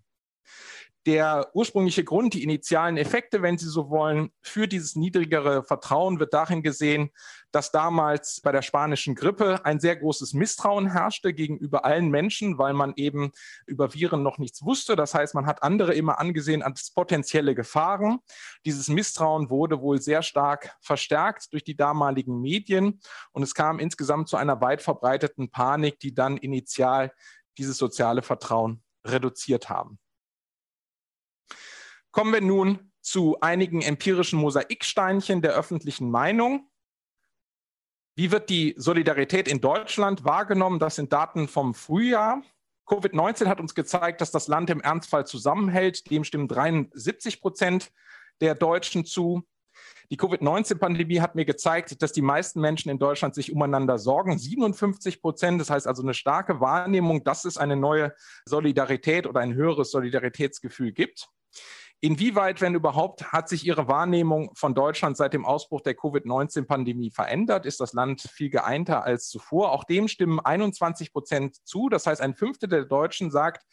der 1.07 1.49
ursprüngliche 1.53 2.03
Grund, 2.03 2.33
die 2.33 2.43
initialen 2.43 2.97
Effekte, 2.97 3.41
wenn 3.41 3.57
Sie 3.57 3.69
so 3.69 3.89
wollen, 3.89 4.29
für 4.41 4.67
dieses 4.67 4.97
niedrigere 4.97 5.63
Vertrauen 5.63 6.19
wird 6.19 6.33
darin 6.33 6.61
gesehen, 6.61 7.11
dass 7.53 7.71
damals 7.71 8.41
bei 8.43 8.51
der 8.51 8.61
spanischen 8.61 9.15
Grippe 9.15 9.65
ein 9.65 9.79
sehr 9.79 9.95
großes 9.95 10.33
Misstrauen 10.33 10.91
herrschte 10.91 11.33
gegenüber 11.33 11.85
allen 11.85 12.09
Menschen, 12.09 12.57
weil 12.57 12.73
man 12.73 12.91
eben 12.97 13.31
über 13.65 13.93
Viren 13.93 14.21
noch 14.21 14.37
nichts 14.37 14.65
wusste. 14.65 14.97
Das 14.97 15.13
heißt, 15.13 15.33
man 15.33 15.45
hat 15.45 15.63
andere 15.63 15.93
immer 15.93 16.19
angesehen 16.19 16.61
als 16.61 16.91
potenzielle 16.91 17.55
Gefahren. 17.55 18.19
Dieses 18.65 18.89
Misstrauen 18.89 19.49
wurde 19.49 19.79
wohl 19.79 20.01
sehr 20.01 20.23
stark 20.23 20.75
verstärkt 20.81 21.53
durch 21.53 21.63
die 21.63 21.77
damaligen 21.77 22.41
Medien 22.41 22.99
und 23.31 23.43
es 23.43 23.53
kam 23.53 23.79
insgesamt 23.79 24.27
zu 24.27 24.35
einer 24.35 24.59
weit 24.59 24.81
verbreiteten 24.81 25.51
Panik, 25.51 26.01
die 26.01 26.13
dann 26.13 26.35
initial 26.35 27.13
dieses 27.57 27.77
soziale 27.77 28.23
Vertrauen 28.23 28.83
reduziert 29.05 29.69
haben. 29.69 29.99
Kommen 32.17 32.33
wir 32.33 32.41
nun 32.41 32.79
zu 32.99 33.39
einigen 33.41 33.83
empirischen 33.83 34.39
Mosaiksteinchen 34.39 35.43
der 35.43 35.53
öffentlichen 35.53 36.09
Meinung. 36.09 36.67
Wie 38.15 38.31
wird 38.31 38.49
die 38.49 38.73
Solidarität 38.75 39.47
in 39.47 39.61
Deutschland 39.61 40.25
wahrgenommen? 40.25 40.79
Das 40.79 40.95
sind 40.95 41.13
Daten 41.13 41.47
vom 41.47 41.75
Frühjahr. 41.75 42.41
Covid-19 42.87 43.45
hat 43.45 43.59
uns 43.59 43.75
gezeigt, 43.75 44.19
dass 44.19 44.31
das 44.31 44.47
Land 44.47 44.71
im 44.71 44.81
Ernstfall 44.81 45.27
zusammenhält. 45.27 46.09
Dem 46.09 46.23
stimmen 46.23 46.47
73 46.47 47.39
Prozent 47.39 47.91
der 48.41 48.55
Deutschen 48.55 49.05
zu. 49.05 49.43
Die 50.09 50.17
Covid-19-Pandemie 50.17 51.19
hat 51.19 51.35
mir 51.35 51.45
gezeigt, 51.45 52.01
dass 52.01 52.13
die 52.13 52.23
meisten 52.23 52.59
Menschen 52.61 52.89
in 52.89 52.97
Deutschland 52.97 53.35
sich 53.35 53.51
umeinander 53.51 53.99
sorgen. 53.99 54.39
57 54.39 55.21
Prozent, 55.21 55.61
das 55.61 55.69
heißt 55.69 55.85
also 55.85 56.01
eine 56.01 56.15
starke 56.15 56.61
Wahrnehmung, 56.61 57.23
dass 57.23 57.45
es 57.45 57.59
eine 57.59 57.75
neue 57.75 58.15
Solidarität 58.45 59.27
oder 59.27 59.41
ein 59.41 59.53
höheres 59.53 59.91
Solidaritätsgefühl 59.91 60.93
gibt. 60.93 61.29
Inwieweit, 61.99 62.61
wenn 62.61 62.75
überhaupt, 62.75 63.31
hat 63.31 63.49
sich 63.49 63.65
Ihre 63.65 63.87
Wahrnehmung 63.87 64.51
von 64.55 64.75
Deutschland 64.75 65.17
seit 65.17 65.33
dem 65.33 65.45
Ausbruch 65.45 65.81
der 65.81 65.95
Covid-19-Pandemie 65.95 67.09
verändert? 67.09 67.65
Ist 67.65 67.79
das 67.79 67.93
Land 67.93 68.21
viel 68.21 68.51
geeinter 68.51 69.03
als 69.03 69.29
zuvor? 69.29 69.71
Auch 69.71 69.83
dem 69.83 70.07
stimmen 70.07 70.39
21 70.39 71.11
Prozent 71.11 71.55
zu. 71.65 71.89
Das 71.89 72.05
heißt, 72.05 72.21
ein 72.21 72.35
Fünftel 72.35 72.69
der 72.69 72.85
Deutschen 72.85 73.31
sagt, 73.31 73.65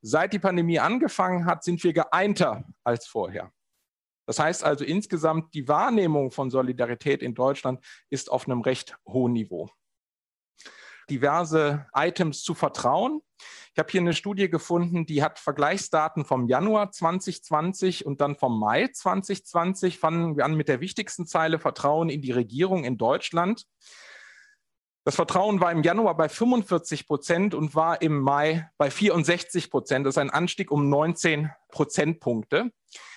seit 0.00 0.32
die 0.32 0.38
Pandemie 0.38 0.78
angefangen 0.78 1.44
hat, 1.44 1.64
sind 1.64 1.84
wir 1.84 1.92
geeinter 1.92 2.64
als 2.82 3.06
vorher. 3.06 3.52
Das 4.26 4.38
heißt 4.38 4.64
also 4.64 4.84
insgesamt, 4.84 5.52
die 5.52 5.68
Wahrnehmung 5.68 6.30
von 6.30 6.50
Solidarität 6.50 7.22
in 7.22 7.34
Deutschland 7.34 7.84
ist 8.08 8.30
auf 8.30 8.48
einem 8.48 8.62
recht 8.62 8.96
hohen 9.06 9.34
Niveau. 9.34 9.68
Diverse 11.10 11.86
Items 11.94 12.42
zu 12.42 12.54
vertrauen. 12.54 13.20
Ich 13.72 13.78
habe 13.78 13.90
hier 13.90 14.00
eine 14.00 14.14
Studie 14.14 14.48
gefunden, 14.48 15.04
die 15.04 15.22
hat 15.22 15.38
Vergleichsdaten 15.38 16.24
vom 16.24 16.48
Januar 16.48 16.90
2020 16.92 18.06
und 18.06 18.20
dann 18.20 18.36
vom 18.36 18.58
Mai 18.58 18.88
2020. 18.88 19.98
Fangen 19.98 20.36
wir 20.36 20.44
an 20.44 20.54
mit 20.54 20.68
der 20.68 20.80
wichtigsten 20.80 21.26
Zeile 21.26 21.58
Vertrauen 21.58 22.08
in 22.08 22.22
die 22.22 22.32
Regierung 22.32 22.84
in 22.84 22.96
Deutschland. 22.96 23.66
Das 25.06 25.14
Vertrauen 25.14 25.60
war 25.60 25.70
im 25.70 25.84
Januar 25.84 26.16
bei 26.16 26.28
45 26.28 27.06
Prozent 27.06 27.54
und 27.54 27.76
war 27.76 28.02
im 28.02 28.18
Mai 28.18 28.68
bei 28.76 28.90
64 28.90 29.70
Prozent. 29.70 30.04
Das 30.04 30.14
ist 30.14 30.18
ein 30.18 30.30
Anstieg 30.30 30.72
um 30.72 30.88
19 30.88 31.48
Prozentpunkte. 31.68 32.72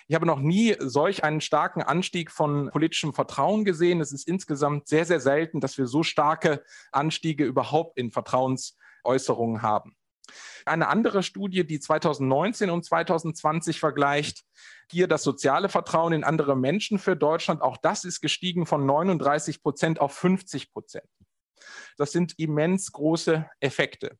Ich 0.07 0.13
habe 0.13 0.27
noch 0.27 0.37
nie 0.37 0.75
solch 0.77 1.23
einen 1.23 1.41
starken 1.41 1.81
Anstieg 1.81 2.29
von 2.29 2.69
politischem 2.69 3.15
Vertrauen 3.15 3.65
gesehen. 3.65 4.01
Es 4.01 4.11
ist 4.11 4.27
insgesamt 4.27 4.87
sehr, 4.87 5.03
sehr 5.03 5.19
selten, 5.19 5.61
dass 5.61 5.79
wir 5.79 5.87
so 5.87 6.03
starke 6.03 6.63
Anstiege 6.91 7.43
überhaupt 7.43 7.97
in 7.97 8.11
Vertrauensäußerungen 8.11 9.63
haben. 9.63 9.95
Eine 10.67 10.89
andere 10.89 11.23
Studie, 11.23 11.65
die 11.65 11.79
2019 11.79 12.69
und 12.69 12.85
2020 12.85 13.79
vergleicht, 13.79 14.43
hier 14.91 15.07
das 15.07 15.23
soziale 15.23 15.69
Vertrauen 15.69 16.13
in 16.13 16.23
andere 16.23 16.55
Menschen 16.55 16.99
für 16.99 17.15
Deutschland, 17.15 17.63
auch 17.63 17.77
das 17.77 18.03
ist 18.03 18.21
gestiegen 18.21 18.67
von 18.67 18.85
39 18.85 19.63
Prozent 19.63 19.99
auf 19.99 20.13
50 20.13 20.71
Prozent. 20.71 21.09
Das 21.97 22.11
sind 22.11 22.37
immens 22.37 22.91
große 22.91 23.49
Effekte. 23.59 24.17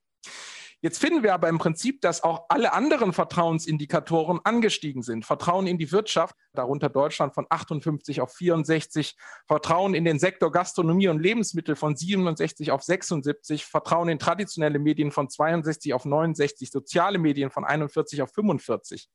Jetzt 0.82 1.00
finden 1.00 1.24
wir 1.24 1.34
aber 1.34 1.50
im 1.50 1.58
Prinzip, 1.58 2.00
dass 2.00 2.24
auch 2.24 2.46
alle 2.48 2.72
anderen 2.72 3.12
Vertrauensindikatoren 3.12 4.40
angestiegen 4.46 5.02
sind. 5.02 5.26
Vertrauen 5.26 5.68
in 5.68 5.78
die 5.78 5.92
Wirtschaft, 5.92 6.36
darunter 6.54 6.88
Deutschland 6.88 7.34
von 7.34 7.46
58 7.50 8.22
auf 8.22 8.34
64, 8.34 9.18
Vertrauen 9.46 9.94
in 9.94 10.06
den 10.06 10.20
Sektor 10.20 10.54
Gastronomie 10.54 11.10
und 11.10 11.20
Lebensmittel 11.20 11.76
von 11.76 11.98
67 11.98 12.72
auf 12.72 12.82
76, 12.82 13.66
Vertrauen 13.66 14.08
in 14.08 14.20
traditionelle 14.20 14.80
Medien 14.80 15.12
von 15.12 15.30
62 15.30 15.94
auf 15.94 16.06
69, 16.06 16.72
soziale 16.72 17.20
Medien 17.20 17.50
von 17.50 17.66
41 17.66 18.22
auf 18.22 18.32
45. 18.34 19.10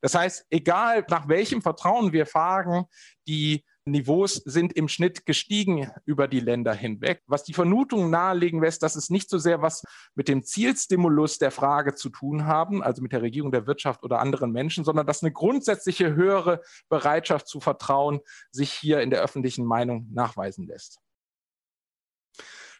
Das 0.00 0.14
heißt, 0.14 0.46
egal 0.48 1.04
nach 1.10 1.28
welchem 1.28 1.60
Vertrauen 1.60 2.14
wir 2.14 2.24
fragen, 2.24 2.86
die 3.28 3.66
Niveaus 3.86 4.34
sind 4.34 4.74
im 4.74 4.88
Schnitt 4.88 5.24
gestiegen 5.24 5.90
über 6.04 6.28
die 6.28 6.40
Länder 6.40 6.74
hinweg, 6.74 7.22
was 7.26 7.44
die 7.44 7.54
Vermutung 7.54 8.10
nahelegen 8.10 8.60
lässt, 8.60 8.82
dass 8.82 8.96
es 8.96 9.10
nicht 9.10 9.30
so 9.30 9.38
sehr 9.38 9.62
was 9.62 9.82
mit 10.14 10.28
dem 10.28 10.42
Zielstimulus 10.42 11.38
der 11.38 11.50
Frage 11.50 11.94
zu 11.94 12.10
tun 12.10 12.46
haben, 12.46 12.82
also 12.82 13.02
mit 13.02 13.12
der 13.12 13.22
Regierung 13.22 13.52
der 13.52 13.66
Wirtschaft 13.66 14.02
oder 14.02 14.20
anderen 14.20 14.52
Menschen, 14.52 14.84
sondern 14.84 15.06
dass 15.06 15.22
eine 15.22 15.32
grundsätzliche 15.32 16.14
höhere 16.14 16.60
Bereitschaft 16.88 17.48
zu 17.48 17.60
vertrauen 17.60 18.20
sich 18.50 18.72
hier 18.72 19.00
in 19.00 19.10
der 19.10 19.22
öffentlichen 19.22 19.64
Meinung 19.64 20.08
nachweisen 20.12 20.66
lässt. 20.66 21.00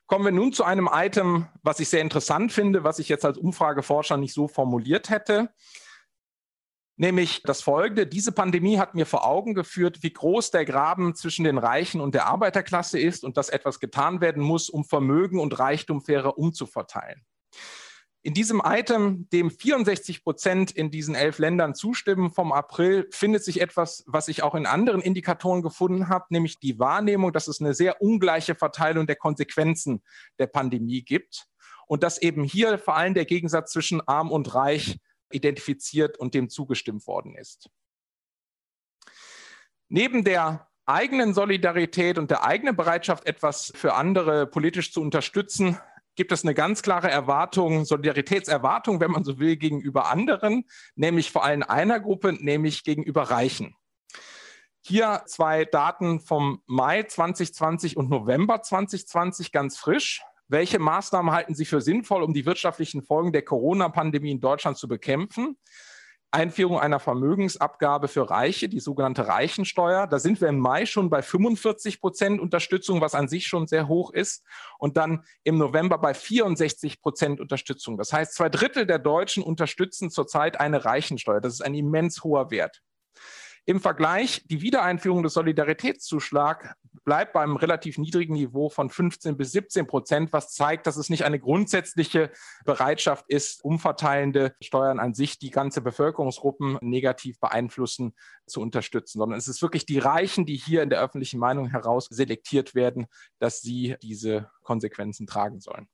Kommen 0.07 0.25
wir 0.25 0.33
nun 0.33 0.53
zu 0.53 0.65
einem 0.65 0.89
Item, 0.93 1.47
was 1.63 1.79
ich 1.79 1.89
sehr 1.89 2.01
interessant 2.01 2.53
finde, 2.53 2.83
was 2.85 2.99
ich 2.99 3.09
jetzt 3.09 3.25
als 3.25 3.39
Umfrageforscher 3.39 4.17
nicht 4.17 4.35
so 4.35 4.49
formuliert 4.49 5.09
hätte 5.09 5.51
nämlich 7.01 7.43
das 7.45 7.63
Folgende. 7.63 8.07
Diese 8.07 8.31
Pandemie 8.31 8.79
hat 8.79 8.95
mir 8.95 9.07
vor 9.07 9.27
Augen 9.27 9.55
geführt, 9.55 10.03
wie 10.03 10.13
groß 10.13 10.51
der 10.51 10.67
Graben 10.67 11.15
zwischen 11.15 11.45
den 11.45 11.57
Reichen 11.57 12.01
und 12.01 12.15
der 12.15 12.27
Arbeiterklasse 12.27 13.01
ist 13.01 13.25
und 13.25 13.39
dass 13.39 13.49
etwas 13.49 13.81
getan 13.81 14.21
werden 14.21 14.43
muss, 14.43 14.69
um 14.69 14.85
Vermögen 14.85 15.41
und 15.41 15.59
Reichtum 15.59 16.03
fairer 16.03 16.37
umzuverteilen. 16.37 17.25
In 18.23 18.35
diesem 18.35 18.61
Item, 18.63 19.31
dem 19.31 19.51
64 19.51 20.23
Prozent 20.23 20.73
in 20.73 20.91
diesen 20.91 21.15
elf 21.15 21.39
Ländern 21.39 21.75
zustimmen 21.75 22.31
vom 22.31 22.53
April, 22.53 23.09
findet 23.11 23.43
sich 23.45 23.63
etwas, 23.63 24.05
was 24.07 24.29
ich 24.29 24.43
auch 24.43 24.55
in 24.55 24.67
anderen 24.67 25.01
Indikatoren 25.01 25.63
gefunden 25.63 26.11
habe, 26.11 26.27
nämlich 26.29 26.59
die 26.59 26.79
Wahrnehmung, 26.79 27.33
dass 27.33 27.49
es 27.49 27.63
eine 27.63 27.73
sehr 27.73 28.03
ungleiche 28.03 28.55
Verteilung 28.55 29.07
der 29.07 29.17
Konsequenzen 29.17 30.03
der 30.39 30.49
Pandemie 30.49 31.01
gibt 31.01 31.47
und 31.87 32.03
dass 32.03 32.21
eben 32.21 32.45
hier 32.45 32.79
vor 32.79 32.95
allem 32.95 33.15
der 33.15 33.25
Gegensatz 33.25 33.73
zwischen 33.73 34.07
arm 34.07 34.31
und 34.31 34.55
reich 34.55 34.99
identifiziert 35.31 36.19
und 36.19 36.35
dem 36.35 36.49
zugestimmt 36.49 37.07
worden 37.07 37.35
ist. 37.35 37.71
Neben 39.89 40.25
der 40.25 40.69
eigenen 40.87 41.35
Solidarität 41.35 42.19
und 42.19 42.31
der 42.31 42.45
eigenen 42.45 42.77
Bereitschaft, 42.77 43.27
etwas 43.27 43.73
für 43.75 43.95
andere 43.95 44.47
politisch 44.47 44.93
zu 44.93 45.01
unterstützen, 45.01 45.79
gibt 46.17 46.33
es 46.33 46.45
eine 46.45 46.55
ganz 46.55 46.83
klare 46.83 47.11
Erwartung, 47.11 47.85
Solidaritätserwartung, 47.85 49.01
wenn 49.01 49.11
man 49.11 49.25
so 49.25 49.39
will, 49.39 49.57
gegenüber 49.57 50.11
anderen, 50.11 50.65
nämlich 50.95 51.31
vor 51.31 51.45
allem 51.45 51.63
einer 51.63 52.01
Gruppe, 52.01 52.33
nämlich 52.33 52.85
gegenüber 52.85 53.23
Reichen. 53.23 53.77
Hier 54.83 55.23
zwei 55.27 55.65
Daten 55.65 56.21
vom 56.21 56.63
Mai 56.67 57.03
2020 57.03 57.97
und 57.97 58.11
November 58.11 58.63
2020 58.63 59.53
ganz 59.53 59.79
frisch. 59.79 60.23
Welche 60.51 60.81
Maßnahmen 60.81 61.33
halten 61.33 61.55
Sie 61.55 61.65
für 61.65 61.81
sinnvoll, 61.81 62.25
um 62.25 62.35
die 62.35 62.45
wirtschaftlichen 62.45 63.03
Folgen 63.03 63.33
der 63.33 63.43
Corona-Pandemie 63.43 64.33
in 64.33 64.41
Deutschland 64.41 64.77
zu 64.77 64.89
bekämpfen? 64.89 65.57
Einführung 66.33 66.81
einer 66.81 66.99
Vermögensabgabe 66.99 68.09
für 68.09 68.29
Reiche, 68.29 68.69
die 68.69 68.81
sogenannte 68.81 69.29
Reichensteuer. 69.29 70.09
Da 70.09 70.19
sind 70.19 70.41
wir 70.41 70.49
im 70.49 70.59
Mai 70.59 70.87
schon 70.87 71.09
bei 71.09 71.23
45 71.23 72.01
Prozent 72.01 72.41
Unterstützung, 72.41 73.01
was 73.01 73.15
an 73.15 73.29
sich 73.29 73.47
schon 73.47 73.69
sehr 73.69 73.87
hoch 73.87 74.13
ist. 74.13 74.45
Und 74.81 74.97
dann 74.97 75.25
im 75.45 75.57
November 75.57 75.99
bei 75.99 76.15
64 76.15 77.01
Prozent 77.01 77.41
Unterstützung. 77.41 77.97
Das 77.97 78.13
heißt, 78.13 78.35
zwei 78.35 78.49
Drittel 78.49 78.87
der 78.87 78.99
Deutschen 78.99 79.45
unterstützen 79.45 80.11
zurzeit 80.11 80.59
eine 80.59 80.85
Reichensteuer. 80.85 81.41
Das 81.41 81.53
ist 81.53 81.63
ein 81.63 81.75
immens 81.77 82.25
hoher 82.25 82.51
Wert. 82.51 82.83
Im 83.67 83.81
Vergleich, 83.81 84.43
die 84.47 84.63
Wiedereinführung 84.63 85.23
des 85.23 85.35
Solidaritätszuschlags 85.35 86.69
bleibt 87.05 87.33
beim 87.33 87.57
relativ 87.57 87.99
niedrigen 87.99 88.35
Niveau 88.35 88.69
von 88.69 88.91
15 88.91 89.37
bis 89.37 89.53
17 89.53 89.87
Prozent, 89.87 90.33
was 90.33 90.53
zeigt, 90.53 90.87
dass 90.87 90.97
es 90.97 91.11
nicht 91.11 91.25
eine 91.25 91.39
grundsätzliche 91.39 92.31
Bereitschaft 92.65 93.27
ist, 93.29 93.65
umverteilende 93.65 94.55
Steuern 94.61 94.99
an 94.99 95.15
sich 95.15 95.39
die 95.39 95.51
ganze 95.51 95.81
Bevölkerungsgruppen 95.81 96.79
negativ 96.81 97.39
beeinflussen, 97.39 98.15
zu 98.47 98.61
unterstützen, 98.61 99.19
sondern 99.19 99.39
es 99.39 99.49
ist 99.49 99.63
wirklich 99.63 99.87
die 99.87 99.99
Reichen, 99.99 100.45
die 100.45 100.57
hier 100.57 100.83
in 100.83 100.91
der 100.91 101.01
öffentlichen 101.01 101.39
Meinung 101.39 101.69
heraus 101.69 102.07
selektiert 102.11 102.75
werden, 102.75 103.07
dass 103.39 103.61
sie 103.61 103.97
diese 104.03 104.51
Konsequenzen 104.63 105.27
tragen 105.27 105.61
sollen. 105.61 105.89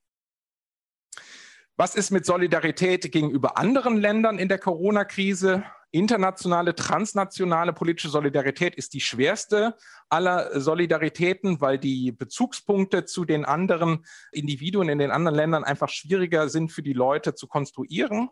Was 1.78 1.94
ist 1.94 2.10
mit 2.10 2.24
Solidarität 2.24 3.12
gegenüber 3.12 3.58
anderen 3.58 3.98
Ländern 3.98 4.38
in 4.38 4.48
der 4.48 4.58
Corona-Krise? 4.58 5.64
internationale, 5.92 6.74
transnationale 6.74 7.72
politische 7.72 8.10
Solidarität 8.10 8.74
ist 8.74 8.92
die 8.92 9.00
schwerste 9.00 9.76
aller 10.10 10.60
Solidaritäten, 10.60 11.60
weil 11.62 11.78
die 11.78 12.12
Bezugspunkte 12.12 13.06
zu 13.06 13.24
den 13.24 13.46
anderen 13.46 14.04
Individuen 14.30 14.90
in 14.90 14.98
den 14.98 15.10
anderen 15.10 15.36
Ländern 15.36 15.64
einfach 15.64 15.88
schwieriger 15.88 16.50
sind 16.50 16.70
für 16.70 16.82
die 16.82 16.92
Leute 16.92 17.34
zu 17.34 17.46
konstruieren. 17.46 18.28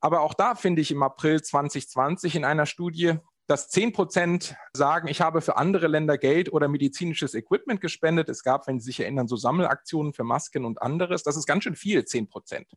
Aber 0.00 0.22
auch 0.22 0.34
da 0.34 0.56
finde 0.56 0.82
ich 0.82 0.90
im 0.90 1.02
April 1.02 1.40
2020 1.40 2.34
in 2.34 2.44
einer 2.44 2.66
Studie, 2.66 3.18
dass 3.48 3.70
10 3.70 3.94
Prozent 3.94 4.56
sagen, 4.74 5.08
ich 5.08 5.22
habe 5.22 5.40
für 5.40 5.56
andere 5.56 5.88
Länder 5.88 6.18
Geld 6.18 6.52
oder 6.52 6.68
medizinisches 6.68 7.34
Equipment 7.34 7.80
gespendet. 7.80 8.28
Es 8.28 8.42
gab, 8.42 8.66
wenn 8.66 8.78
Sie 8.78 8.84
sich 8.86 9.00
erinnern, 9.00 9.26
so 9.26 9.36
Sammelaktionen 9.36 10.12
für 10.12 10.22
Masken 10.22 10.66
und 10.66 10.82
anderes. 10.82 11.22
Das 11.22 11.36
ist 11.36 11.46
ganz 11.46 11.64
schön 11.64 11.74
viel, 11.74 12.04
10 12.04 12.28
Prozent. 12.28 12.70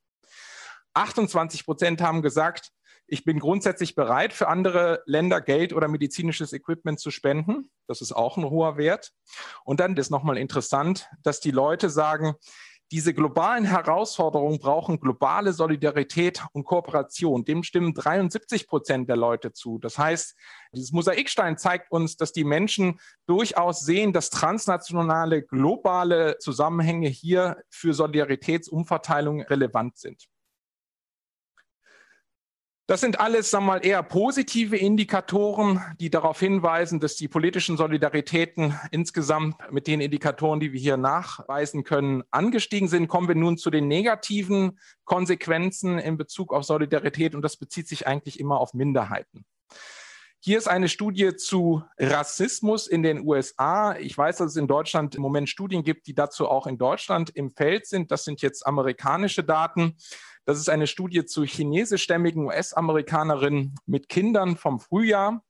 28 0.93 1.65
Prozent 1.65 2.01
haben 2.01 2.21
gesagt, 2.21 2.71
ich 3.05 3.25
bin 3.25 3.39
grundsätzlich 3.39 3.95
bereit, 3.95 4.31
für 4.31 4.47
andere 4.47 5.03
Länder 5.05 5.41
Geld 5.41 5.73
oder 5.73 5.89
medizinisches 5.89 6.53
Equipment 6.53 7.01
zu 7.01 7.11
spenden. 7.11 7.69
Das 7.87 7.99
ist 7.99 8.13
auch 8.13 8.37
ein 8.37 8.49
hoher 8.49 8.77
Wert. 8.77 9.11
Und 9.65 9.81
dann 9.81 9.97
ist 9.97 10.09
nochmal 10.09 10.37
interessant, 10.37 11.09
dass 11.21 11.41
die 11.41 11.51
Leute 11.51 11.89
sagen, 11.89 12.35
diese 12.91 13.13
globalen 13.13 13.63
Herausforderungen 13.63 14.59
brauchen 14.59 14.99
globale 14.99 15.53
Solidarität 15.53 16.43
und 16.51 16.65
Kooperation. 16.65 17.45
Dem 17.45 17.63
stimmen 17.63 17.93
73 17.93 18.67
Prozent 18.67 19.07
der 19.07 19.15
Leute 19.15 19.53
zu. 19.53 19.79
Das 19.79 19.97
heißt, 19.97 20.35
dieses 20.73 20.91
Mosaikstein 20.91 21.57
zeigt 21.57 21.89
uns, 21.91 22.17
dass 22.17 22.33
die 22.33 22.43
Menschen 22.43 22.99
durchaus 23.27 23.79
sehen, 23.81 24.11
dass 24.11 24.29
transnationale, 24.29 25.41
globale 25.41 26.37
Zusammenhänge 26.39 27.07
hier 27.07 27.63
für 27.69 27.93
Solidaritätsumverteilung 27.93 29.41
relevant 29.43 29.97
sind. 29.97 30.27
Das 32.91 32.99
sind 32.99 33.21
alles, 33.21 33.49
sagen 33.49 33.67
wir 33.67 33.71
mal, 33.75 33.85
eher 33.85 34.03
positive 34.03 34.75
Indikatoren, 34.75 35.79
die 36.01 36.09
darauf 36.09 36.41
hinweisen, 36.41 36.99
dass 36.99 37.15
die 37.15 37.29
politischen 37.29 37.77
Solidaritäten 37.77 38.77
insgesamt 38.91 39.55
mit 39.71 39.87
den 39.87 40.01
Indikatoren, 40.01 40.59
die 40.59 40.73
wir 40.73 40.79
hier 40.81 40.97
nachweisen 40.97 41.85
können, 41.85 42.23
angestiegen 42.31 42.89
sind. 42.89 43.07
Kommen 43.07 43.29
wir 43.29 43.35
nun 43.35 43.57
zu 43.57 43.69
den 43.69 43.87
negativen 43.87 44.77
Konsequenzen 45.05 45.99
in 45.99 46.17
Bezug 46.17 46.53
auf 46.53 46.65
Solidarität 46.65 47.33
und 47.33 47.43
das 47.43 47.55
bezieht 47.55 47.87
sich 47.87 48.07
eigentlich 48.07 48.41
immer 48.41 48.59
auf 48.59 48.73
Minderheiten. 48.73 49.45
Hier 50.41 50.57
ist 50.57 50.67
eine 50.67 50.89
Studie 50.89 51.37
zu 51.37 51.83
Rassismus 51.97 52.87
in 52.87 53.03
den 53.03 53.25
USA. 53.25 53.95
Ich 53.95 54.17
weiß, 54.17 54.37
dass 54.37 54.51
es 54.51 54.57
in 54.57 54.67
Deutschland 54.67 55.15
im 55.15 55.21
Moment 55.21 55.47
Studien 55.47 55.83
gibt, 55.83 56.07
die 56.07 56.15
dazu 56.15 56.49
auch 56.49 56.67
in 56.67 56.77
Deutschland 56.77 57.29
im 57.29 57.51
Feld 57.51 57.85
sind. 57.85 58.11
Das 58.11 58.25
sind 58.25 58.41
jetzt 58.41 58.67
amerikanische 58.67 59.45
Daten. 59.45 59.95
Das 60.45 60.59
ist 60.59 60.69
eine 60.69 60.87
Studie 60.87 61.25
zu 61.25 61.43
chinesischstämmigen 61.43 62.45
US-Amerikanerinnen 62.45 63.75
mit 63.85 64.09
Kindern 64.09 64.57
vom 64.57 64.79
Frühjahr. 64.79 65.43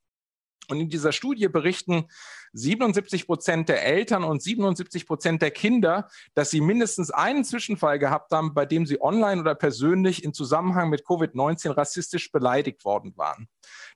Und 0.68 0.80
in 0.80 0.90
dieser 0.90 1.12
Studie 1.12 1.48
berichten 1.48 2.08
77 2.54 3.26
Prozent 3.26 3.68
der 3.68 3.84
Eltern 3.84 4.24
und 4.24 4.42
77 4.42 5.06
Prozent 5.06 5.42
der 5.42 5.52
Kinder, 5.52 6.10
dass 6.34 6.50
sie 6.50 6.62
mindestens 6.62 7.12
einen 7.12 7.44
Zwischenfall 7.44 8.00
gehabt 8.00 8.32
haben, 8.32 8.54
bei 8.54 8.66
dem 8.66 8.86
sie 8.86 9.02
online 9.02 9.42
oder 9.42 9.56
persönlich 9.56 10.24
in 10.24 10.34
Zusammenhang 10.34 10.90
mit 10.90 11.06
Covid-19 11.06 11.76
rassistisch 11.76 12.32
beleidigt 12.32 12.86
worden 12.86 13.14
waren. 13.18 13.48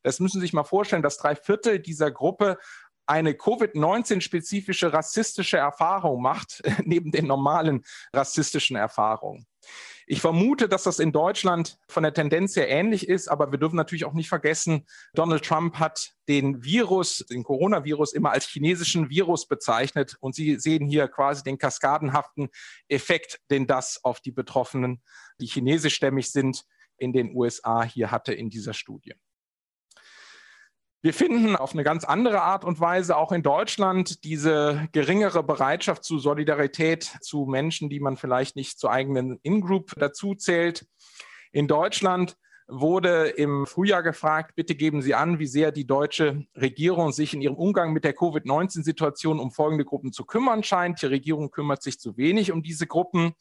Das 0.04 0.20
müssen 0.20 0.40
Sie 0.40 0.46
sich 0.48 0.54
mal 0.54 0.64
vorstellen, 0.64 1.04
dass 1.04 1.18
drei 1.18 1.36
Viertel 1.36 1.80
dieser 1.80 2.12
Gruppe 2.12 2.58
eine 3.06 3.34
Covid-19-spezifische 3.34 4.92
rassistische 4.92 5.58
Erfahrung 5.58 6.22
macht, 6.22 6.62
neben 6.84 7.12
den 7.12 7.28
normalen 7.28 7.84
rassistischen 8.14 8.76
Erfahrungen. 8.76 9.46
Ich 10.08 10.22
vermute, 10.22 10.70
dass 10.70 10.84
das 10.84 11.00
in 11.00 11.12
Deutschland 11.12 11.80
von 11.88 12.04
der 12.04 12.14
Tendenz 12.14 12.56
her 12.56 12.70
ähnlich 12.70 13.10
ist, 13.10 13.28
aber 13.28 13.52
wir 13.52 13.58
dürfen 13.58 13.76
natürlich 13.76 14.06
auch 14.06 14.14
nicht 14.14 14.30
vergessen, 14.30 14.86
Donald 15.16 15.44
Trump 15.44 15.80
hat 15.80 16.14
den 16.28 16.64
Virus, 16.64 17.26
den 17.30 17.44
Coronavirus 17.44 18.14
immer 18.14 18.32
als 18.32 18.46
chinesischen 18.46 19.10
Virus 19.10 19.48
bezeichnet 19.48 20.16
und 20.20 20.36
Sie 20.36 20.58
sehen 20.60 20.86
hier 20.88 21.08
quasi 21.08 21.42
den 21.44 21.58
kaskadenhaften 21.58 22.50
Effekt, 22.88 23.40
den 23.50 23.66
das 23.66 24.04
auf 24.04 24.20
die 24.20 24.32
Betroffenen, 24.32 25.02
die 25.40 25.48
chinesischstämmig 25.48 26.32
sind, 26.32 26.66
in 26.98 27.12
den 27.12 27.36
USA 27.36 27.84
hier 27.84 28.12
hatte 28.12 28.34
in 28.34 28.50
dieser 28.50 28.74
Studie. 28.74 29.16
Wir 31.06 31.14
finden 31.14 31.56
auf 31.56 31.74
eine 31.74 31.84
ganz 31.84 32.04
andere 32.04 32.42
Art 32.42 32.66
und 32.66 32.80
Weise 32.80 33.16
auch 33.16 33.32
in 33.32 33.44
Deutschland 33.44 34.24
diese 34.24 34.90
geringere 34.92 35.44
Bereitschaft 35.44 36.04
zu 36.04 36.18
Solidarität 36.18 37.04
zu 37.22 37.46
Menschen, 37.46 37.92
die 37.92 38.00
man 38.00 38.18
vielleicht 38.18 38.56
nicht 38.56 38.80
zur 38.80 38.90
eigenen 38.90 39.38
In-Group 39.44 39.94
dazu 40.00 40.34
zählt. 40.34 40.88
In 41.52 41.68
Deutschland 41.68 42.38
wurde 42.68 43.28
im 43.28 43.68
Frühjahr 43.68 44.02
gefragt, 44.02 44.56
bitte 44.56 44.74
geben 44.74 45.04
Sie 45.04 45.14
an, 45.14 45.38
wie 45.38 45.46
sehr 45.46 45.72
die 45.72 45.86
deutsche 45.86 46.48
Regierung 46.56 47.12
sich 47.12 47.36
in 47.36 47.42
ihrem 47.42 47.56
Umgang 47.56 47.94
mit 47.94 48.04
der 48.04 48.14
Covid-19-Situation 48.14 49.40
um 49.40 49.52
folgende 49.52 49.86
Gruppen 49.86 50.12
zu 50.12 50.26
kümmern 50.26 50.64
scheint. 50.64 51.04
Die 51.04 51.06
Regierung 51.06 51.52
kümmert 51.52 51.84
sich 51.84 52.00
zu 52.00 52.18
wenig 52.18 52.52
um 52.52 52.64
diese 52.64 52.88
Gruppen. 52.88 53.36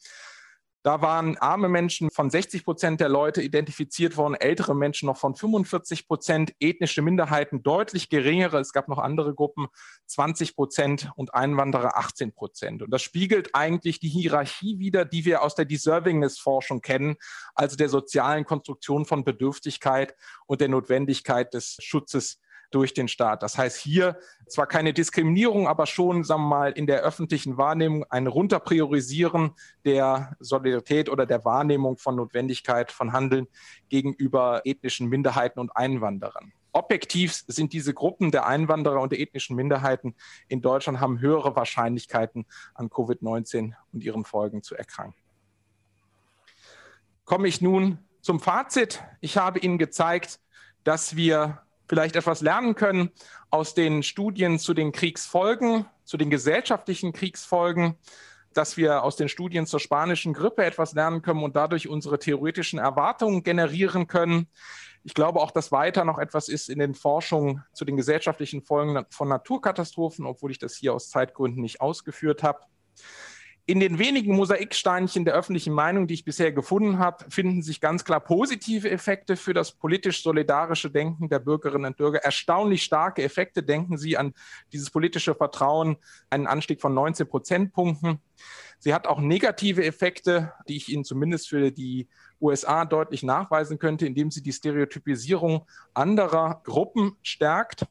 Da 0.85 1.01
waren 1.01 1.35
arme 1.39 1.67
Menschen 1.67 2.11
von 2.11 2.29
60 2.29 2.63
Prozent 2.63 3.01
der 3.01 3.09
Leute 3.09 3.41
identifiziert 3.41 4.17
worden, 4.17 4.35
ältere 4.35 4.75
Menschen 4.75 5.07
noch 5.07 5.17
von 5.17 5.33
45 5.33 6.07
Prozent, 6.07 6.53
ethnische 6.59 7.01
Minderheiten 7.01 7.63
deutlich 7.63 8.07
geringere. 8.07 8.59
Es 8.59 8.71
gab 8.71 8.87
noch 8.87 8.99
andere 8.99 9.33
Gruppen, 9.33 9.65
20 10.05 10.55
Prozent 10.55 11.09
und 11.15 11.33
Einwanderer 11.33 11.97
18 11.97 12.33
Prozent. 12.33 12.83
Und 12.83 12.91
das 12.91 13.01
spiegelt 13.01 13.55
eigentlich 13.55 13.99
die 13.99 14.09
Hierarchie 14.09 14.77
wider, 14.77 15.05
die 15.05 15.25
wir 15.25 15.41
aus 15.41 15.55
der 15.55 15.65
Deservingness-Forschung 15.65 16.81
kennen, 16.81 17.15
also 17.55 17.75
der 17.75 17.89
sozialen 17.89 18.45
Konstruktion 18.45 19.05
von 19.05 19.23
Bedürftigkeit 19.23 20.13
und 20.45 20.61
der 20.61 20.69
Notwendigkeit 20.69 21.55
des 21.55 21.77
Schutzes 21.79 22.39
durch 22.71 22.93
den 22.93 23.07
Staat. 23.07 23.43
Das 23.43 23.57
heißt 23.57 23.77
hier 23.77 24.17
zwar 24.47 24.67
keine 24.67 24.93
Diskriminierung, 24.93 25.67
aber 25.67 25.85
schon, 25.85 26.23
sagen 26.23 26.43
wir 26.43 26.49
mal, 26.49 26.71
in 26.71 26.87
der 26.87 27.01
öffentlichen 27.01 27.57
Wahrnehmung 27.57 28.05
ein 28.09 28.27
Runterpriorisieren 28.27 29.51
der 29.83 30.35
Solidarität 30.39 31.09
oder 31.09 31.25
der 31.25 31.45
Wahrnehmung 31.45 31.97
von 31.97 32.15
Notwendigkeit 32.15 32.91
von 32.91 33.13
Handeln 33.13 33.47
gegenüber 33.89 34.61
ethnischen 34.65 35.07
Minderheiten 35.07 35.59
und 35.59 35.75
Einwanderern. 35.75 36.53
Objektiv 36.75 37.43
sind 37.47 37.71
diese 37.71 37.93
Gruppen 37.93 38.31
der 38.31 38.47
Einwanderer 38.47 38.99
und 38.99 39.13
der 39.13 39.21
ethnischen 39.21 39.55
Minderheiten 39.55 40.13
in 40.49 40.61
Deutschland 40.61 40.99
haben 40.99 41.21
höhere 41.21 41.55
Wahrscheinlichkeiten 41.55 42.45
an 42.73 42.89
Covid-19 42.89 43.73
und 43.93 44.03
ihren 44.03 44.25
Folgen 44.25 44.61
zu 44.61 44.75
erkranken. 44.75 45.15
Komme 47.23 47.47
ich 47.47 47.61
nun 47.61 47.99
zum 48.19 48.41
Fazit. 48.41 49.01
Ich 49.21 49.37
habe 49.37 49.59
Ihnen 49.59 49.77
gezeigt, 49.77 50.41
dass 50.83 51.15
wir 51.15 51.64
vielleicht 51.87 52.15
etwas 52.15 52.41
lernen 52.41 52.75
können 52.75 53.11
aus 53.49 53.73
den 53.73 54.03
Studien 54.03 54.59
zu 54.59 54.73
den 54.73 54.91
Kriegsfolgen, 54.91 55.85
zu 56.03 56.17
den 56.17 56.29
gesellschaftlichen 56.29 57.13
Kriegsfolgen, 57.13 57.95
dass 58.53 58.77
wir 58.77 59.03
aus 59.03 59.17
den 59.17 59.29
Studien 59.29 59.65
zur 59.65 59.79
spanischen 59.79 60.33
Grippe 60.33 60.63
etwas 60.63 60.93
lernen 60.93 61.21
können 61.21 61.43
und 61.43 61.55
dadurch 61.55 61.87
unsere 61.87 62.19
theoretischen 62.19 62.79
Erwartungen 62.79 63.43
generieren 63.43 64.07
können. 64.07 64.47
Ich 65.03 65.13
glaube 65.13 65.39
auch, 65.41 65.51
dass 65.51 65.71
weiter 65.71 66.05
noch 66.05 66.17
etwas 66.17 66.49
ist 66.49 66.69
in 66.69 66.79
den 66.79 66.95
Forschungen 66.95 67.63
zu 67.73 67.85
den 67.85 67.97
gesellschaftlichen 67.97 68.63
Folgen 68.63 69.05
von 69.09 69.27
Naturkatastrophen, 69.27 70.25
obwohl 70.25 70.51
ich 70.51 70.57
das 70.57 70.75
hier 70.75 70.93
aus 70.93 71.09
Zeitgründen 71.09 71.61
nicht 71.61 71.81
ausgeführt 71.81 72.41
habe. 72.41 72.61
In 73.67 73.79
den 73.79 73.97
wenigen 73.97 74.35
Mosaiksteinchen 74.35 75.25
der 75.25 75.33
öffentlichen 75.33 75.73
Meinung, 75.73 76.05
die 76.05 76.13
ich 76.13 76.23
bisher 76.23 76.51
gefunden 76.51 76.99
habe, 76.99 77.25
finden 77.29 77.63
sich 77.63 77.81
ganz 77.81 78.05
klar 78.05 78.19
positive 78.19 78.91
Effekte 78.91 79.35
für 79.35 79.55
das 79.55 79.71
politisch-solidarische 79.71 80.91
Denken 80.91 81.29
der 81.29 81.39
Bürgerinnen 81.39 81.85
und 81.85 81.97
Bürger. 81.97 82.19
Erstaunlich 82.19 82.83
starke 82.83 83.23
Effekte. 83.23 83.63
Denken 83.63 83.97
Sie 83.97 84.17
an 84.17 84.35
dieses 84.71 84.91
politische 84.91 85.33
Vertrauen, 85.33 85.97
einen 86.29 86.45
Anstieg 86.45 86.79
von 86.79 86.93
19 86.93 87.27
Prozentpunkten. 87.27 88.19
Sie 88.77 88.93
hat 88.93 89.07
auch 89.07 89.19
negative 89.19 89.83
Effekte, 89.83 90.53
die 90.67 90.77
ich 90.77 90.89
Ihnen 90.89 91.03
zumindest 91.03 91.49
für 91.49 91.71
die 91.71 92.07
USA 92.39 92.85
deutlich 92.85 93.23
nachweisen 93.23 93.79
könnte, 93.79 94.05
indem 94.05 94.29
sie 94.29 94.43
die 94.43 94.53
Stereotypisierung 94.53 95.65
anderer 95.95 96.61
Gruppen 96.63 97.15
stärkt. 97.23 97.87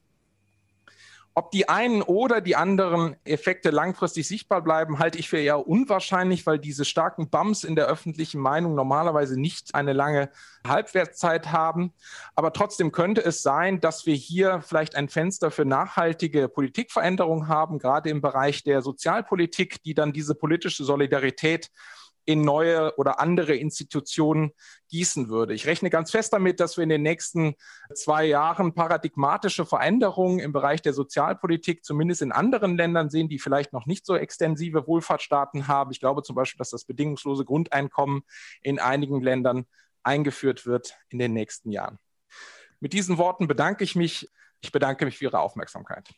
Ob 1.37 1.51
die 1.51 1.69
einen 1.69 2.01
oder 2.01 2.41
die 2.41 2.55
anderen 2.55 3.17
Effekte 3.25 3.71
langfristig 3.71 4.29
sichtbar 4.29 4.63
bleiben, 4.63 5.01
halte 5.01 5.19
ich 5.19 5.29
für 5.29 5.39
eher 5.39 5.67
unwahrscheinlich, 5.67 6.47
weil 6.47 6.61
diese 6.61 6.85
starken 6.85 7.29
Bumps 7.29 7.65
in 7.65 7.75
der 7.75 7.87
öffentlichen 7.87 8.41
Meinung 8.41 8.77
normalerweise 8.77 9.39
nicht 9.39 9.75
eine 9.75 9.93
lange 9.93 10.31
Halbwertszeit 10.65 11.51
haben. 11.51 11.93
Aber 12.37 12.53
trotzdem 12.53 12.93
könnte 12.93 13.25
es 13.25 13.43
sein, 13.43 13.81
dass 13.81 14.07
wir 14.07 14.15
hier 14.15 14.63
vielleicht 14.63 14.95
ein 14.95 15.09
Fenster 15.09 15.51
für 15.51 15.65
nachhaltige 15.65 16.49
Politikveränderung 16.49 17.49
haben, 17.49 17.81
gerade 17.81 18.11
im 18.11 18.21
Bereich 18.21 18.63
der 18.63 18.81
Sozialpolitik, 18.81 19.83
die 19.83 19.95
dann 19.95 20.13
diese 20.13 20.37
politische 20.37 20.85
Solidarität 20.85 21.73
in 22.27 22.43
neue 22.43 22.97
oder 22.97 23.21
andere 23.21 23.55
Institutionen 23.55 24.53
gießen 24.89 25.29
würde. 25.29 25.55
Ich 25.55 25.67
rechne 25.67 25.91
ganz 25.91 26.11
fest 26.11 26.33
damit, 26.33 26.61
dass 26.61 26.77
wir 26.77 26.85
in 26.85 26.89
den 26.89 27.03
nächsten 27.03 27.55
zwei 27.95 28.25
Jahren 28.25 28.75
paradigmatische 28.75 29.67
Veränderungen 29.67 30.39
im 30.39 30.53
Bereich 30.53 30.83
der 30.83 30.93
Sozialpolitik, 30.95 31.85
zumindest 31.85 32.23
in 32.23 32.33
anderen 32.33 32.77
Ländern 32.77 33.11
sehen, 33.11 33.29
die 33.29 33.39
vielleicht 33.39 33.73
noch 33.73 33.87
nicht 33.87 34.07
so 34.07 34.17
extensive 34.17 34.87
Wohlfahrtsstaaten 34.87 35.69
haben. 35.69 35.91
Ich 35.91 36.01
glaube 36.01 36.23
zum 36.23 36.37
Beispiel, 36.37 36.59
dass 36.59 36.71
das 36.71 36.85
bedingungslose 36.85 37.45
Grundeinkommen 37.45 38.23
in 38.63 38.79
einigen 38.79 39.21
Ländern 39.21 39.67
eingeführt 40.03 40.67
wird 40.67 40.97
in 41.09 41.19
den 41.19 41.33
nächsten 41.33 41.71
Jahren. 41.71 41.99
Mit 42.81 42.93
diesen 42.93 43.19
Worten 43.19 43.49
bedanke 43.49 43.85
ich 43.85 43.97
mich. 43.97 44.31
Ich 44.61 44.73
bedanke 44.73 45.05
mich 45.05 45.19
für 45.19 45.25
Ihre 45.25 45.41
Aufmerksamkeit. 45.41 46.11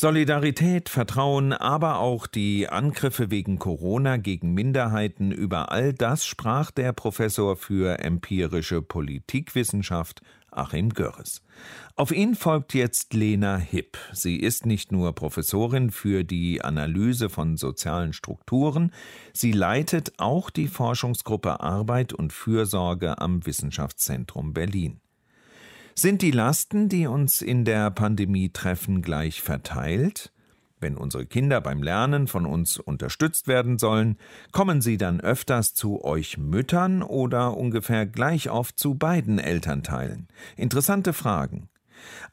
Solidarität, 0.00 0.88
Vertrauen, 0.88 1.52
aber 1.52 1.98
auch 1.98 2.26
die 2.26 2.70
Angriffe 2.70 3.30
wegen 3.30 3.58
Corona 3.58 4.16
gegen 4.16 4.54
Minderheiten, 4.54 5.30
über 5.30 5.70
all 5.72 5.92
das 5.92 6.24
sprach 6.24 6.70
der 6.70 6.94
Professor 6.94 7.54
für 7.54 7.98
empirische 7.98 8.80
Politikwissenschaft 8.80 10.22
Achim 10.50 10.88
Görres. 10.94 11.42
Auf 11.96 12.12
ihn 12.12 12.34
folgt 12.34 12.72
jetzt 12.72 13.12
Lena 13.12 13.58
Hipp. 13.58 13.98
Sie 14.14 14.38
ist 14.38 14.64
nicht 14.64 14.90
nur 14.90 15.14
Professorin 15.14 15.90
für 15.90 16.24
die 16.24 16.62
Analyse 16.62 17.28
von 17.28 17.58
sozialen 17.58 18.14
Strukturen, 18.14 18.92
sie 19.34 19.52
leitet 19.52 20.14
auch 20.16 20.48
die 20.48 20.68
Forschungsgruppe 20.68 21.60
Arbeit 21.60 22.14
und 22.14 22.32
Fürsorge 22.32 23.18
am 23.18 23.44
Wissenschaftszentrum 23.44 24.54
Berlin. 24.54 25.02
Sind 25.94 26.22
die 26.22 26.30
Lasten, 26.30 26.88
die 26.88 27.06
uns 27.06 27.42
in 27.42 27.64
der 27.64 27.90
Pandemie 27.90 28.50
treffen, 28.50 29.02
gleich 29.02 29.42
verteilt? 29.42 30.32
Wenn 30.80 30.96
unsere 30.96 31.26
Kinder 31.26 31.60
beim 31.60 31.82
Lernen 31.82 32.26
von 32.26 32.46
uns 32.46 32.78
unterstützt 32.78 33.48
werden 33.48 33.78
sollen, 33.78 34.16
kommen 34.50 34.80
sie 34.80 34.96
dann 34.96 35.20
öfters 35.20 35.74
zu 35.74 36.02
euch 36.02 36.38
Müttern 36.38 37.02
oder 37.02 37.56
ungefähr 37.56 38.06
gleich 38.06 38.50
oft 38.50 38.78
zu 38.78 38.94
beiden 38.94 39.38
Elternteilen? 39.38 40.28
Interessante 40.56 41.12
Fragen. 41.12 41.68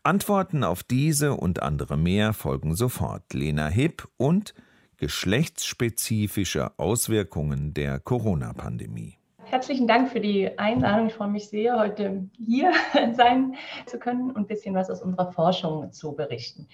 Antworten 0.04 0.64
auf 0.64 0.82
diese 0.82 1.34
und 1.34 1.62
andere 1.62 1.98
mehr 1.98 2.32
folgen 2.32 2.74
sofort. 2.76 3.34
Lena 3.34 3.68
Hipp 3.68 4.08
und 4.16 4.54
geschlechtsspezifische 4.96 6.80
Auswirkungen 6.80 7.74
der 7.74 8.00
Corona-Pandemie. 8.00 9.18
Herzlichen 9.50 9.88
Dank 9.88 10.10
für 10.10 10.20
die 10.20 10.60
Einladung. 10.60 11.08
Ich 11.08 11.14
freue 11.14 11.30
mich 11.30 11.48
sehr, 11.48 11.80
heute 11.80 12.28
hier 12.38 12.74
sein 13.14 13.56
zu 13.86 13.98
können 13.98 14.30
und 14.32 14.38
ein 14.38 14.48
bisschen 14.48 14.76
was 14.76 14.90
aus 14.90 15.02
unserer 15.02 15.32
Forschung 15.32 15.94
zu 15.94 16.12
berichten. 16.12 16.68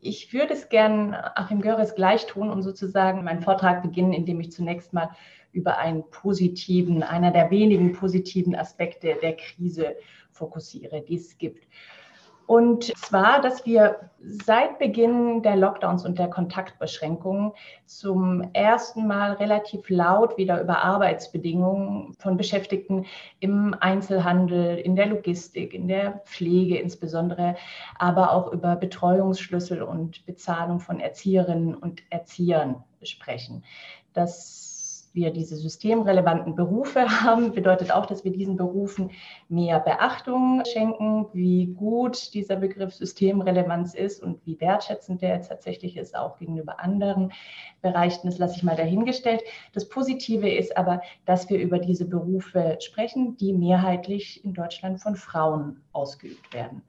Ich 0.00 0.32
würde 0.32 0.54
es 0.54 0.70
gern 0.70 1.12
Achim 1.12 1.60
Görres 1.60 1.94
gleich 1.94 2.24
tun 2.24 2.48
und 2.48 2.62
sozusagen 2.62 3.24
meinen 3.24 3.42
Vortrag 3.42 3.82
beginnen, 3.82 4.14
indem 4.14 4.40
ich 4.40 4.52
zunächst 4.52 4.94
mal 4.94 5.10
über 5.52 5.76
einen 5.76 6.08
positiven, 6.08 7.02
einer 7.02 7.30
der 7.30 7.50
wenigen 7.50 7.92
positiven 7.92 8.54
Aspekte 8.54 9.16
der 9.20 9.36
Krise 9.36 9.96
fokussiere, 10.30 11.02
die 11.02 11.16
es 11.16 11.36
gibt. 11.36 11.66
Und 12.48 12.96
zwar, 12.96 13.42
dass 13.42 13.66
wir 13.66 14.10
seit 14.20 14.78
Beginn 14.78 15.42
der 15.42 15.54
Lockdowns 15.54 16.06
und 16.06 16.18
der 16.18 16.30
Kontaktbeschränkungen 16.30 17.52
zum 17.84 18.40
ersten 18.54 19.06
Mal 19.06 19.34
relativ 19.34 19.90
laut 19.90 20.38
wieder 20.38 20.62
über 20.62 20.82
Arbeitsbedingungen 20.82 22.14
von 22.18 22.38
Beschäftigten 22.38 23.04
im 23.38 23.76
Einzelhandel, 23.78 24.78
in 24.78 24.96
der 24.96 25.08
Logistik, 25.08 25.74
in 25.74 25.88
der 25.88 26.22
Pflege 26.24 26.78
insbesondere, 26.78 27.54
aber 27.98 28.32
auch 28.32 28.50
über 28.50 28.76
Betreuungsschlüssel 28.76 29.82
und 29.82 30.24
Bezahlung 30.24 30.80
von 30.80 31.00
Erzieherinnen 31.00 31.74
und 31.74 32.00
Erziehern 32.08 32.82
sprechen. 33.02 33.62
Das 34.14 34.67
wir 35.18 35.32
diese 35.32 35.56
systemrelevanten 35.56 36.54
Berufe 36.54 37.00
haben, 37.22 37.52
bedeutet 37.52 37.90
auch, 37.90 38.06
dass 38.06 38.24
wir 38.24 38.30
diesen 38.30 38.56
Berufen 38.56 39.10
mehr 39.48 39.80
Beachtung 39.80 40.62
schenken. 40.72 41.26
Wie 41.32 41.66
gut 41.66 42.32
dieser 42.34 42.56
Begriff 42.56 42.94
Systemrelevanz 42.94 43.94
ist 43.94 44.22
und 44.22 44.46
wie 44.46 44.60
wertschätzend 44.60 45.20
der 45.20 45.34
jetzt 45.34 45.48
tatsächlich 45.48 45.96
ist, 45.96 46.16
auch 46.16 46.38
gegenüber 46.38 46.78
anderen 46.78 47.32
Bereichen, 47.82 48.28
das 48.28 48.38
lasse 48.38 48.56
ich 48.56 48.62
mal 48.62 48.76
dahingestellt. 48.76 49.42
Das 49.72 49.88
Positive 49.88 50.48
ist 50.48 50.76
aber, 50.76 51.02
dass 51.26 51.50
wir 51.50 51.58
über 51.58 51.80
diese 51.80 52.04
Berufe 52.04 52.78
sprechen, 52.80 53.36
die 53.36 53.52
mehrheitlich 53.52 54.44
in 54.44 54.54
Deutschland 54.54 55.00
von 55.00 55.16
Frauen 55.16 55.80
ausgeübt 55.92 56.54
werden. 56.54 56.82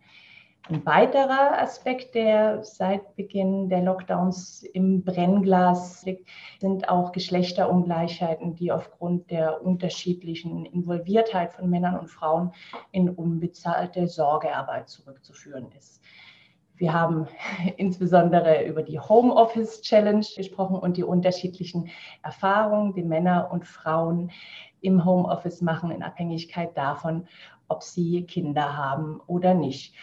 Ein 0.71 0.85
weiterer 0.85 1.59
Aspekt, 1.59 2.13
der 2.13 2.63
seit 2.63 3.15
Beginn 3.15 3.69
der 3.69 3.81
Lockdowns 3.81 4.61
im 4.61 5.03
Brennglas 5.03 6.05
liegt, 6.05 6.29
sind 6.59 6.87
auch 6.89 7.11
Geschlechterungleichheiten, 7.11 8.53
die 8.53 8.71
aufgrund 8.71 9.31
der 9.31 9.65
unterschiedlichen 9.65 10.67
Involviertheit 10.67 11.53
von 11.53 11.71
Männern 11.71 11.97
und 11.97 12.09
Frauen 12.09 12.51
in 12.91 13.09
unbezahlte 13.09 14.05
Sorgearbeit 14.05 14.89
zurückzuführen 14.89 15.71
ist. 15.75 16.03
Wir 16.75 16.93
haben 16.93 17.25
insbesondere 17.77 18.63
über 18.65 18.83
die 18.83 18.99
Homeoffice 18.99 19.81
Challenge 19.81 20.25
gesprochen 20.37 20.75
und 20.75 20.97
die 20.97 21.03
unterschiedlichen 21.03 21.89
Erfahrungen, 22.21 22.93
die 22.93 23.01
Männer 23.01 23.49
und 23.51 23.65
Frauen 23.65 24.29
im 24.81 25.03
Homeoffice 25.03 25.61
machen, 25.61 25.89
in 25.89 26.03
Abhängigkeit 26.03 26.77
davon, 26.77 27.27
ob 27.67 27.81
sie 27.81 28.23
Kinder 28.27 28.77
haben 28.77 29.19
oder 29.25 29.55
nicht. 29.55 29.95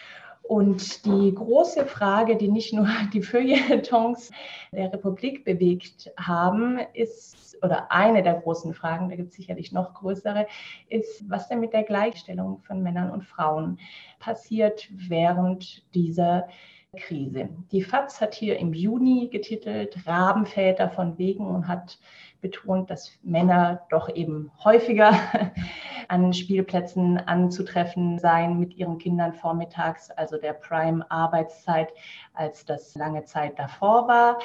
Und 0.47 1.05
die 1.05 1.33
große 1.33 1.85
Frage, 1.85 2.37
die 2.37 2.47
nicht 2.47 2.73
nur 2.73 2.87
die 3.13 3.21
Feuilletons 3.21 4.31
der 4.71 4.93
Republik 4.93 5.43
bewegt 5.43 6.11
haben, 6.17 6.79
ist, 6.93 7.57
oder 7.63 7.91
eine 7.91 8.23
der 8.23 8.35
großen 8.35 8.73
Fragen, 8.73 9.09
da 9.09 9.15
gibt 9.15 9.31
es 9.31 9.35
sicherlich 9.35 9.71
noch 9.71 9.93
größere, 9.95 10.47
ist, 10.89 11.29
was 11.29 11.47
denn 11.47 11.59
mit 11.59 11.73
der 11.73 11.83
Gleichstellung 11.83 12.61
von 12.61 12.81
Männern 12.81 13.11
und 13.11 13.25
Frauen 13.25 13.79
passiert 14.19 14.87
während 14.91 15.83
dieser 15.93 16.47
Krise. 16.95 17.49
Die 17.71 17.81
FAZ 17.81 18.21
hat 18.21 18.33
hier 18.33 18.57
im 18.57 18.73
Juni 18.73 19.27
getitelt 19.29 20.07
Rabenväter 20.07 20.89
von 20.89 21.17
Wegen 21.17 21.45
und 21.45 21.67
hat 21.67 21.99
betont, 22.41 22.89
dass 22.89 23.11
Männer 23.23 23.85
doch 23.89 24.09
eben 24.09 24.51
häufiger 24.63 25.13
an 26.07 26.33
Spielplätzen 26.33 27.17
anzutreffen 27.17 28.19
seien 28.19 28.59
mit 28.59 28.75
ihren 28.75 28.97
Kindern 28.97 29.33
vormittags, 29.33 30.11
also 30.11 30.37
der 30.37 30.53
Prime-Arbeitszeit, 30.53 31.89
als 32.33 32.65
das 32.65 32.95
lange 32.95 33.25
Zeit 33.25 33.57
davor 33.59 34.07
war. 34.07 34.39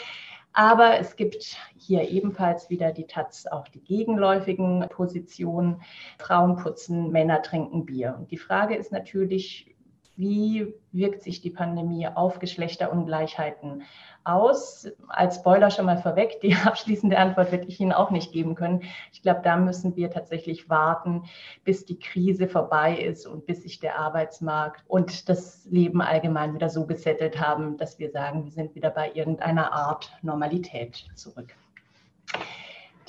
Aber 0.54 0.98
es 0.98 1.16
gibt 1.16 1.56
hier 1.78 2.10
ebenfalls 2.10 2.68
wieder 2.68 2.92
die 2.92 3.06
Taz 3.06 3.46
auch 3.46 3.68
die 3.68 3.82
gegenläufigen 3.82 4.86
Positionen. 4.90 5.80
Frauen 6.18 6.56
putzen, 6.56 7.10
Männer 7.10 7.40
trinken 7.40 7.86
Bier. 7.86 8.16
Und 8.18 8.30
die 8.30 8.36
Frage 8.36 8.76
ist 8.76 8.92
natürlich, 8.92 9.71
wie 10.16 10.74
wirkt 10.92 11.22
sich 11.22 11.40
die 11.40 11.50
Pandemie 11.50 12.06
auf 12.06 12.38
Geschlechterungleichheiten 12.38 13.82
aus? 14.24 14.88
Als 15.08 15.36
Spoiler 15.36 15.70
schon 15.70 15.86
mal 15.86 15.98
vorweg, 15.98 16.40
die 16.40 16.54
abschließende 16.64 17.18
Antwort 17.18 17.50
werde 17.52 17.66
ich 17.66 17.80
Ihnen 17.80 17.92
auch 17.92 18.10
nicht 18.10 18.32
geben 18.32 18.54
können. 18.54 18.82
Ich 19.12 19.22
glaube, 19.22 19.40
da 19.42 19.56
müssen 19.56 19.96
wir 19.96 20.10
tatsächlich 20.10 20.68
warten, 20.68 21.24
bis 21.64 21.84
die 21.84 21.98
Krise 21.98 22.46
vorbei 22.46 22.96
ist 22.96 23.26
und 23.26 23.46
bis 23.46 23.62
sich 23.62 23.80
der 23.80 23.98
Arbeitsmarkt 23.98 24.84
und 24.86 25.28
das 25.28 25.66
Leben 25.70 26.02
allgemein 26.02 26.54
wieder 26.54 26.68
so 26.68 26.86
gesettelt 26.86 27.40
haben, 27.40 27.76
dass 27.76 27.98
wir 27.98 28.10
sagen, 28.10 28.44
wir 28.44 28.52
sind 28.52 28.74
wieder 28.74 28.90
bei 28.90 29.12
irgendeiner 29.12 29.72
Art 29.72 30.12
Normalität 30.22 31.06
zurück. 31.14 31.54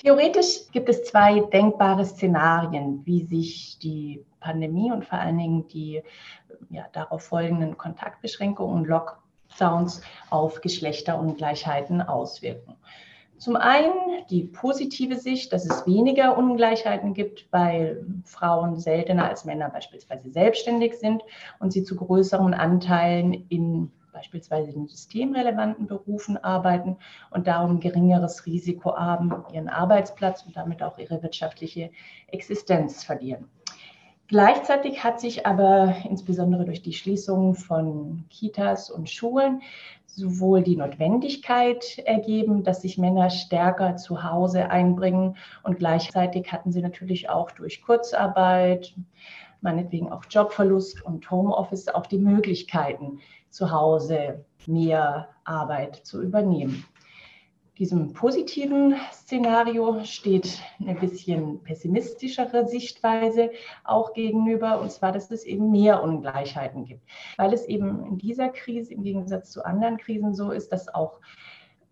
Theoretisch 0.03 0.69
gibt 0.73 0.89
es 0.89 1.05
zwei 1.05 1.39
denkbare 1.39 2.03
Szenarien, 2.03 3.05
wie 3.05 3.21
sich 3.21 3.79
die 3.79 4.25
Pandemie 4.41 4.91
und 4.91 5.05
vor 5.05 5.17
allen 5.17 5.37
Dingen 5.37 5.67
die 5.69 6.03
ja, 6.69 6.86
darauf 6.93 7.23
folgenden 7.23 7.78
Kontaktbeschränkungen 7.78 8.76
und 8.76 8.88
Lockdowns 8.88 10.02
auf 10.30 10.62
Geschlechterungleichheiten 10.62 12.02
auswirken. 12.02 12.76
Zum 13.38 13.58
einen 13.58 14.26
die 14.30 14.43
positive 14.43 15.17
Sicht, 15.17 15.52
dass 15.52 15.65
es 15.65 15.86
weniger 15.86 16.38
Ungleichheiten 16.38 17.13
gibt, 17.13 17.47
weil 17.52 18.06
Frauen 18.23 18.78
seltener 18.78 19.28
als 19.28 19.43
Männer 19.43 19.69
beispielsweise 19.69 20.32
selbstständig 20.32 20.95
sind 20.97 21.23
und 21.60 21.73
sie 21.73 21.84
zu 21.84 21.95
größeren 21.95 22.54
Anteilen 22.54 23.34
in 23.49 23.91
beispielsweise 24.13 24.71
in 24.71 24.88
systemrelevanten 24.88 25.88
Berufen 25.88 26.38
arbeiten 26.38 26.97
und 27.32 27.47
darum 27.47 27.80
geringeres 27.80 28.45
Risiko 28.45 28.95
haben, 28.95 29.43
ihren 29.52 29.67
Arbeitsplatz 29.67 30.43
und 30.43 30.56
damit 30.56 30.82
auch 30.82 30.97
ihre 30.97 31.21
wirtschaftliche 31.21 31.89
Existenz 32.28 33.04
verlieren. 33.04 33.49
Gleichzeitig 34.29 35.03
hat 35.03 35.19
sich 35.19 35.45
aber 35.45 35.95
insbesondere 36.09 36.65
durch 36.65 36.81
die 36.81 36.93
Schließung 36.93 37.55
von 37.55 38.25
Kitas 38.29 38.89
und 38.89 39.09
Schulen 39.09 39.62
sowohl 40.05 40.63
die 40.63 40.77
Notwendigkeit 40.77 41.99
ergeben, 42.05 42.63
dass 42.63 42.81
sich 42.81 42.97
Männer 42.97 43.29
stärker 43.29 43.97
zu 43.97 44.23
Hause 44.23 44.69
einbringen 44.69 45.36
und 45.63 45.77
gleichzeitig 45.77 46.51
hatten 46.51 46.71
sie 46.71 46.81
natürlich 46.81 47.29
auch 47.29 47.51
durch 47.51 47.81
Kurzarbeit, 47.81 48.93
meinetwegen 49.62 50.12
auch 50.12 50.23
Jobverlust 50.29 51.03
und 51.03 51.29
Homeoffice 51.29 51.89
auch 51.89 52.05
die 52.05 52.19
Möglichkeiten, 52.19 53.19
zu 53.49 53.71
Hause 53.71 54.45
mehr 54.65 55.29
Arbeit 55.43 55.95
zu 55.95 56.21
übernehmen. 56.21 56.86
Diesem 57.83 58.13
positiven 58.13 58.95
Szenario 59.11 60.05
steht 60.05 60.61
eine 60.79 60.95
bisschen 60.95 61.61
pessimistischere 61.63 62.65
Sichtweise 62.65 63.51
auch 63.83 64.13
gegenüber, 64.13 64.79
und 64.79 64.89
zwar, 64.89 65.11
dass 65.11 65.29
es 65.31 65.43
eben 65.43 65.69
mehr 65.69 66.01
Ungleichheiten 66.01 66.85
gibt, 66.85 67.01
weil 67.35 67.51
es 67.51 67.65
eben 67.65 68.05
in 68.05 68.17
dieser 68.17 68.47
Krise 68.47 68.93
im 68.93 69.03
Gegensatz 69.03 69.51
zu 69.51 69.65
anderen 69.65 69.97
Krisen 69.97 70.33
so 70.33 70.51
ist, 70.51 70.71
dass 70.71 70.87
auch 70.87 71.19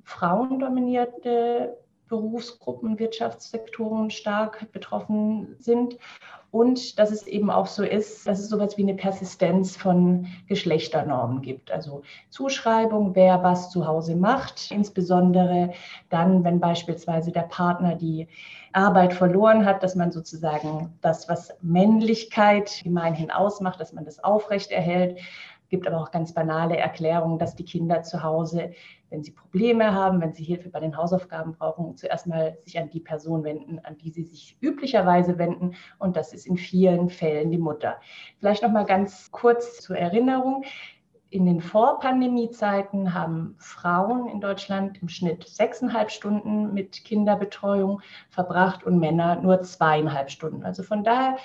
frauendominierte 0.05 1.77
Berufsgruppen, 2.07 2.97
Wirtschaftssektoren 2.97 4.11
stark 4.11 4.71
betroffen 4.71 5.57
sind 5.59 5.97
und 6.51 6.99
dass 6.99 7.11
es 7.11 7.27
eben 7.27 7.49
auch 7.49 7.65
so 7.65 7.83
ist, 7.83 8.27
dass 8.27 8.39
es 8.39 8.49
sowas 8.49 8.77
wie 8.77 8.83
eine 8.83 8.95
Persistenz 8.95 9.77
von 9.77 10.27
Geschlechternormen 10.47 11.41
gibt. 11.41 11.71
Also 11.71 12.01
Zuschreibung, 12.29 13.15
wer 13.15 13.41
was 13.41 13.69
zu 13.69 13.87
Hause 13.87 14.15
macht, 14.17 14.69
insbesondere 14.69 15.71
dann, 16.09 16.43
wenn 16.43 16.59
beispielsweise 16.59 17.31
der 17.31 17.43
Partner 17.43 17.95
die 17.95 18.27
Arbeit 18.73 19.13
verloren 19.13 19.65
hat, 19.65 19.81
dass 19.81 19.95
man 19.95 20.11
sozusagen 20.11 20.93
das, 21.01 21.29
was 21.29 21.53
Männlichkeit 21.61 22.81
gemeinhin 22.83 23.31
ausmacht, 23.31 23.79
dass 23.79 23.93
man 23.93 24.03
das 24.05 24.23
aufrechterhält 24.23 25.19
gibt 25.71 25.87
aber 25.87 25.99
auch 25.99 26.11
ganz 26.11 26.33
banale 26.33 26.77
Erklärungen, 26.77 27.39
dass 27.39 27.55
die 27.55 27.65
Kinder 27.65 28.03
zu 28.03 28.21
Hause, 28.21 28.71
wenn 29.09 29.23
sie 29.23 29.31
Probleme 29.31 29.93
haben, 29.93 30.21
wenn 30.21 30.33
sie 30.33 30.43
Hilfe 30.43 30.69
bei 30.69 30.81
den 30.81 30.95
Hausaufgaben 30.95 31.53
brauchen, 31.53 31.97
zuerst 31.97 32.27
mal 32.27 32.57
sich 32.63 32.77
an 32.77 32.89
die 32.91 32.99
Person 32.99 33.43
wenden, 33.43 33.79
an 33.79 33.97
die 33.97 34.11
sie 34.11 34.23
sich 34.23 34.57
üblicherweise 34.61 35.37
wenden. 35.39 35.73
Und 35.97 36.17
das 36.17 36.33
ist 36.33 36.45
in 36.45 36.57
vielen 36.57 37.09
Fällen 37.09 37.49
die 37.49 37.57
Mutter. 37.57 37.99
Vielleicht 38.37 38.61
noch 38.61 38.71
mal 38.71 38.85
ganz 38.85 39.31
kurz 39.31 39.79
zur 39.79 39.97
Erinnerung. 39.97 40.63
In 41.29 41.45
den 41.45 41.61
Vorpandemiezeiten 41.61 43.13
haben 43.13 43.55
Frauen 43.57 44.27
in 44.27 44.41
Deutschland 44.41 45.01
im 45.01 45.07
Schnitt 45.07 45.47
sechseinhalb 45.47 46.11
Stunden 46.11 46.73
mit 46.73 47.05
Kinderbetreuung 47.05 48.01
verbracht 48.29 48.83
und 48.83 48.99
Männer 48.99 49.37
nur 49.37 49.61
zweieinhalb 49.61 50.29
Stunden. 50.29 50.65
Also 50.65 50.83
von 50.83 51.05
daher 51.05 51.37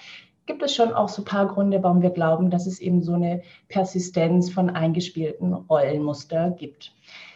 gibt 0.46 0.62
es 0.62 0.74
schon 0.74 0.92
auch 0.92 1.08
so 1.08 1.22
ein 1.22 1.26
paar 1.26 1.46
Gründe, 1.46 1.82
warum 1.82 2.02
wir 2.02 2.10
glauben, 2.10 2.50
dass 2.50 2.66
es 2.66 2.80
eben 2.80 3.02
so 3.02 3.14
eine 3.14 3.42
Persistenz 3.68 4.50
von 4.50 4.70
eingespielten 4.70 5.52
Rollenmuster 5.52 6.50
gibt. 6.50 6.92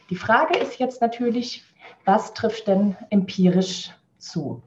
Die 0.08 0.16
Frage 0.16 0.58
ist 0.58 0.78
jetzt 0.78 1.00
natürlich, 1.00 1.64
was 2.04 2.34
trifft 2.34 2.68
denn 2.68 2.96
empirisch 3.10 3.90
zu? 4.18 4.62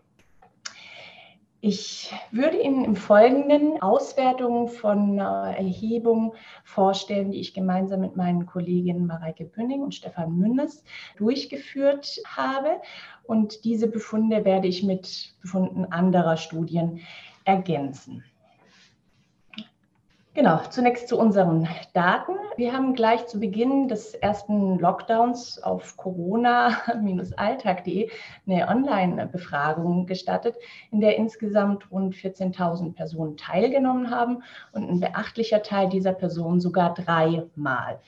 Ich 1.66 2.14
würde 2.32 2.62
Ihnen 2.62 2.84
im 2.84 2.98
Folgenden 2.98 3.82
Auswertungen 3.82 4.68
von 4.68 5.18
Erhebungen 5.18 6.34
vorstellen, 6.66 7.32
die 7.32 7.40
ich 7.40 7.54
gemeinsam 7.54 8.02
mit 8.02 8.18
meinen 8.18 8.46
Kolleginnen 8.46 9.08
Mareike 9.08 9.46
Bünning 9.46 9.82
und 9.82 9.96
Stefan 9.96 10.38
Münnes 10.38 10.84
durchgeführt 11.16 12.20
habe. 12.26 12.82
Und 13.24 13.64
diese 13.64 13.88
Befunde 13.88 14.44
werde 14.44 14.68
ich 14.68 14.84
mit 14.84 15.36
Befunden 15.42 15.86
anderer 15.86 16.36
Studien 16.36 17.00
ergänzen. 17.46 18.26
Genau, 20.36 20.60
zunächst 20.72 21.10
zu 21.10 21.20
unseren 21.20 21.68
Daten. 21.94 22.32
Wir 22.58 22.74
haben 22.74 22.96
gleich 22.96 23.28
zu 23.28 23.40
Beginn 23.40 23.88
des 23.88 24.16
ersten 24.16 24.80
Lockdowns 24.80 25.62
auf 25.62 25.96
corona-alltag.de 25.96 28.10
eine 28.48 28.68
Online-Befragung 28.68 30.08
gestattet, 30.08 30.56
in 30.90 31.02
der 31.02 31.18
insgesamt 31.18 31.92
rund 31.92 32.16
14.000 32.16 32.96
Personen 32.96 33.38
teilgenommen 33.38 34.10
haben 34.10 34.42
und 34.72 34.90
ein 34.90 35.00
beachtlicher 35.00 35.62
Teil 35.62 35.90
dieser 35.90 36.14
Personen 36.14 36.60
sogar 36.60 36.96
dreimal. 36.96 38.00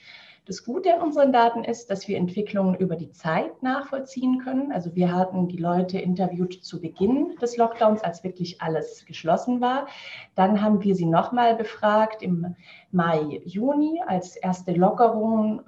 Das 0.46 0.62
Gute 0.62 0.94
an 0.94 1.02
unseren 1.02 1.32
Daten 1.32 1.64
ist, 1.64 1.90
dass 1.90 2.06
wir 2.06 2.16
Entwicklungen 2.16 2.76
über 2.76 2.94
die 2.94 3.10
Zeit 3.10 3.64
nachvollziehen 3.64 4.38
können. 4.38 4.70
Also 4.70 4.94
wir 4.94 5.12
hatten 5.12 5.48
die 5.48 5.56
Leute 5.56 5.98
interviewt 5.98 6.64
zu 6.64 6.80
Beginn 6.80 7.34
des 7.42 7.56
Lockdowns, 7.56 8.04
als 8.04 8.22
wirklich 8.22 8.62
alles 8.62 9.04
geschlossen 9.06 9.60
war. 9.60 9.88
Dann 10.36 10.62
haben 10.62 10.84
wir 10.84 10.94
sie 10.94 11.04
nochmal 11.04 11.56
befragt 11.56 12.22
im 12.22 12.54
Mai, 12.92 13.40
Juni, 13.44 14.00
als 14.06 14.36
erste 14.36 14.72
Lockerungen 14.72 15.62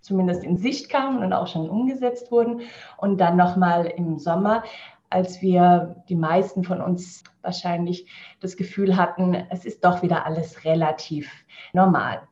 zumindest 0.00 0.42
in 0.42 0.56
Sicht 0.56 0.90
kamen 0.90 1.22
und 1.22 1.32
auch 1.32 1.46
schon 1.46 1.70
umgesetzt 1.70 2.32
wurden. 2.32 2.62
Und 2.96 3.20
dann 3.20 3.36
nochmal 3.36 3.86
im 3.86 4.18
Sommer, 4.18 4.64
als 5.10 5.42
wir 5.42 6.02
die 6.08 6.16
meisten 6.16 6.64
von 6.64 6.80
uns 6.80 7.22
wahrscheinlich 7.42 8.10
das 8.40 8.56
Gefühl 8.56 8.96
hatten, 8.96 9.32
es 9.50 9.64
ist 9.64 9.84
doch 9.84 10.02
wieder 10.02 10.26
alles 10.26 10.64
relativ 10.64 11.30
normal. 11.72 12.26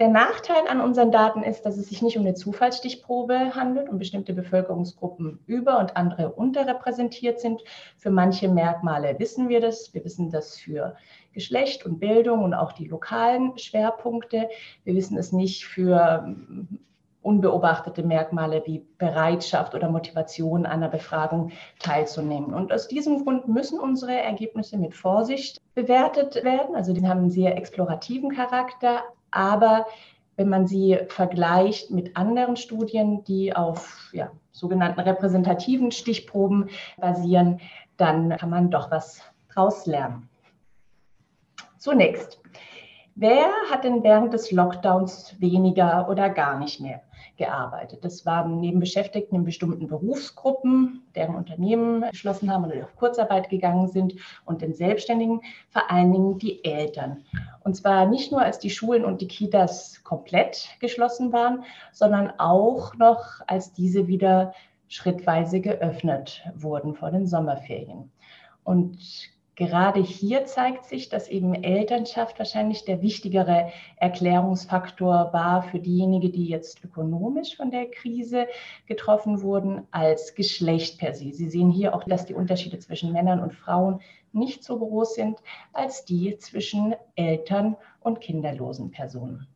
Der 0.00 0.08
Nachteil 0.08 0.66
an 0.68 0.80
unseren 0.80 1.12
Daten 1.12 1.44
ist, 1.44 1.62
dass 1.62 1.76
es 1.76 1.88
sich 1.88 2.02
nicht 2.02 2.16
um 2.16 2.24
eine 2.24 2.34
Zufallsstichprobe 2.34 3.54
handelt 3.54 3.88
und 3.88 3.98
bestimmte 3.98 4.32
Bevölkerungsgruppen 4.32 5.38
über 5.46 5.78
und 5.78 5.96
andere 5.96 6.32
unterrepräsentiert 6.32 7.38
sind. 7.38 7.62
Für 7.96 8.10
manche 8.10 8.48
Merkmale 8.48 9.16
wissen 9.20 9.48
wir 9.48 9.60
das. 9.60 9.94
Wir 9.94 10.04
wissen 10.04 10.32
das 10.32 10.58
für 10.58 10.96
Geschlecht 11.32 11.86
und 11.86 12.00
Bildung 12.00 12.42
und 12.42 12.54
auch 12.54 12.72
die 12.72 12.88
lokalen 12.88 13.56
Schwerpunkte. 13.56 14.48
Wir 14.82 14.96
wissen 14.96 15.16
es 15.16 15.30
nicht 15.30 15.64
für 15.64 16.24
ähm, 16.26 16.80
unbeobachtete 17.22 18.02
Merkmale 18.02 18.64
wie 18.66 18.84
Bereitschaft 18.98 19.76
oder 19.76 19.88
Motivation 19.88 20.66
an 20.66 20.72
einer 20.72 20.88
Befragung 20.88 21.52
teilzunehmen. 21.78 22.52
Und 22.52 22.72
aus 22.72 22.88
diesem 22.88 23.22
Grund 23.22 23.46
müssen 23.46 23.78
unsere 23.78 24.20
Ergebnisse 24.20 24.76
mit 24.76 24.94
Vorsicht 24.94 25.60
bewertet 25.74 26.42
werden. 26.42 26.74
Also 26.74 26.92
die 26.92 27.06
haben 27.06 27.20
einen 27.20 27.30
sehr 27.30 27.56
explorativen 27.56 28.30
Charakter, 28.30 29.04
aber 29.34 29.86
wenn 30.36 30.48
man 30.48 30.66
sie 30.66 30.98
vergleicht 31.08 31.90
mit 31.90 32.16
anderen 32.16 32.56
Studien, 32.56 33.24
die 33.24 33.54
auf 33.54 34.10
ja, 34.12 34.30
sogenannten 34.50 35.00
repräsentativen 35.00 35.92
Stichproben 35.92 36.70
basieren, 36.96 37.60
dann 37.96 38.36
kann 38.36 38.50
man 38.50 38.70
doch 38.70 38.90
was 38.90 39.20
draus 39.52 39.86
lernen. 39.86 40.28
Zunächst, 41.78 42.40
wer 43.14 43.46
hat 43.70 43.84
denn 43.84 44.02
während 44.02 44.32
des 44.32 44.50
Lockdowns 44.50 45.36
weniger 45.40 46.08
oder 46.08 46.30
gar 46.30 46.58
nicht 46.58 46.80
mehr 46.80 47.02
gearbeitet. 47.36 48.04
Das 48.04 48.24
waren 48.24 48.60
neben 48.60 48.80
Beschäftigten 48.80 49.36
in 49.36 49.44
bestimmten 49.44 49.86
Berufsgruppen, 49.88 51.02
deren 51.14 51.34
Unternehmen 51.34 52.04
geschlossen 52.10 52.52
haben 52.52 52.64
oder 52.64 52.84
auf 52.84 52.96
Kurzarbeit 52.96 53.48
gegangen 53.48 53.88
sind 53.88 54.14
und 54.44 54.62
den 54.62 54.74
Selbstständigen, 54.74 55.40
vor 55.70 55.90
allen 55.90 56.12
Dingen 56.12 56.38
die 56.38 56.64
Eltern. 56.64 57.24
Und 57.64 57.74
zwar 57.74 58.06
nicht 58.06 58.30
nur, 58.30 58.42
als 58.42 58.58
die 58.58 58.70
Schulen 58.70 59.04
und 59.04 59.20
die 59.20 59.28
Kitas 59.28 60.02
komplett 60.04 60.68
geschlossen 60.80 61.32
waren, 61.32 61.64
sondern 61.92 62.32
auch 62.38 62.94
noch, 62.96 63.40
als 63.46 63.72
diese 63.72 64.06
wieder 64.06 64.52
schrittweise 64.88 65.60
geöffnet 65.60 66.44
wurden 66.54 66.94
vor 66.94 67.10
den 67.10 67.26
Sommerferien. 67.26 68.12
Und 68.62 68.98
gerade 69.56 70.00
hier 70.00 70.44
zeigt 70.46 70.84
sich, 70.86 71.08
dass 71.08 71.28
eben 71.28 71.54
Elternschaft 71.54 72.38
wahrscheinlich 72.38 72.84
der 72.84 73.02
wichtigere 73.02 73.70
Erklärungsfaktor 73.96 75.32
war 75.32 75.62
für 75.62 75.78
diejenigen, 75.78 76.32
die 76.32 76.46
jetzt 76.46 76.84
ökonomisch 76.84 77.56
von 77.56 77.70
der 77.70 77.90
Krise 77.90 78.46
getroffen 78.86 79.42
wurden, 79.42 79.86
als 79.90 80.34
Geschlecht 80.34 80.98
per 80.98 81.14
se. 81.14 81.32
Sie 81.32 81.48
sehen 81.48 81.70
hier 81.70 81.94
auch, 81.94 82.04
dass 82.04 82.26
die 82.26 82.34
Unterschiede 82.34 82.78
zwischen 82.78 83.12
Männern 83.12 83.40
und 83.40 83.54
Frauen 83.54 84.00
nicht 84.32 84.64
so 84.64 84.78
groß 84.78 85.14
sind 85.14 85.38
als 85.72 86.04
die 86.04 86.36
zwischen 86.38 86.94
Eltern 87.14 87.76
und 88.00 88.20
kinderlosen 88.20 88.90
Personen. 88.90 89.46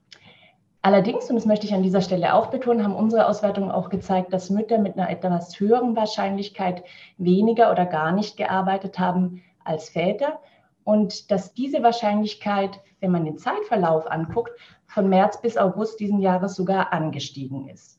Allerdings, 0.81 1.29
und 1.29 1.35
das 1.35 1.45
möchte 1.45 1.67
ich 1.67 1.75
an 1.75 1.83
dieser 1.83 2.01
Stelle 2.01 2.35
auch 2.35 2.47
betonen, 2.47 2.85
haben 2.85 2.95
unsere 2.95 3.27
Auswertungen 3.27 3.73
auch 3.73 3.91
gezeigt, 3.91 4.33
dass 4.33 4.49
Mütter 4.49 4.79
mit 4.79 4.97
einer 4.97 5.11
etwas 5.11 5.59
höheren 5.59 5.97
Wahrscheinlichkeit 5.97 6.85
weniger 7.17 7.73
oder 7.73 7.85
gar 7.85 8.13
nicht 8.13 8.37
gearbeitet 8.37 8.99
haben 9.01 9.43
als 9.69 9.91
Väter 9.91 10.41
und 10.85 11.31
dass 11.31 11.53
diese 11.53 11.83
Wahrscheinlichkeit, 11.83 12.81
wenn 13.01 13.11
man 13.11 13.25
den 13.25 13.39
Zeitverlauf 13.39 14.11
anguckt, 14.11 14.53
von 14.87 15.09
März 15.09 15.41
bis 15.41 15.57
August 15.57 16.01
diesen 16.01 16.21
Jahres 16.21 16.55
sogar 16.55 16.93
angestiegen 16.93 17.69
ist. 17.69 17.99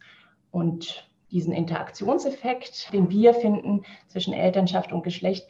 Und 0.51 1.07
diesen 1.31 1.53
Interaktionseffekt, 1.53 2.91
den 2.91 3.09
wir 3.09 3.33
finden 3.35 3.83
zwischen 4.07 4.33
Elternschaft 4.33 4.91
und 4.91 5.03
Geschlecht, 5.03 5.47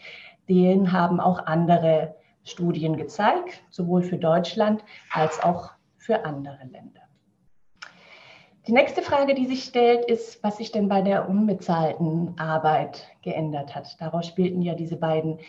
den 0.49 0.91
haben 0.91 1.19
auch 1.19 1.45
andere 1.45 2.15
Studien 2.43 2.97
gezeigt, 2.97 3.63
sowohl 3.69 4.01
für 4.01 4.17
Deutschland 4.17 4.83
als 5.11 5.41
auch 5.41 5.71
für 5.97 6.25
andere 6.25 6.59
Länder. 6.65 7.08
Die 8.69 8.75
nächste 8.75 9.01
Frage, 9.01 9.33
die 9.33 9.47
sich 9.47 9.63
stellt, 9.63 10.05
ist, 10.05 10.43
was 10.43 10.57
sich 10.57 10.71
denn 10.71 10.89
bei 10.89 11.01
der 11.01 11.27
unbezahlten 11.27 12.35
Arbeit 12.37 13.07
geändert 13.23 13.73
hat. 13.73 13.99
Daraus 13.99 14.27
spielten 14.27 14.61
ja 14.61 14.75
diese 14.75 14.95
beiden 14.95 15.39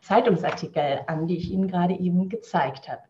Zeitungsartikel 0.00 1.02
an, 1.06 1.26
die 1.26 1.36
ich 1.36 1.50
Ihnen 1.50 1.68
gerade 1.68 1.92
eben 1.92 2.30
gezeigt 2.30 2.88
habe. 2.88 3.02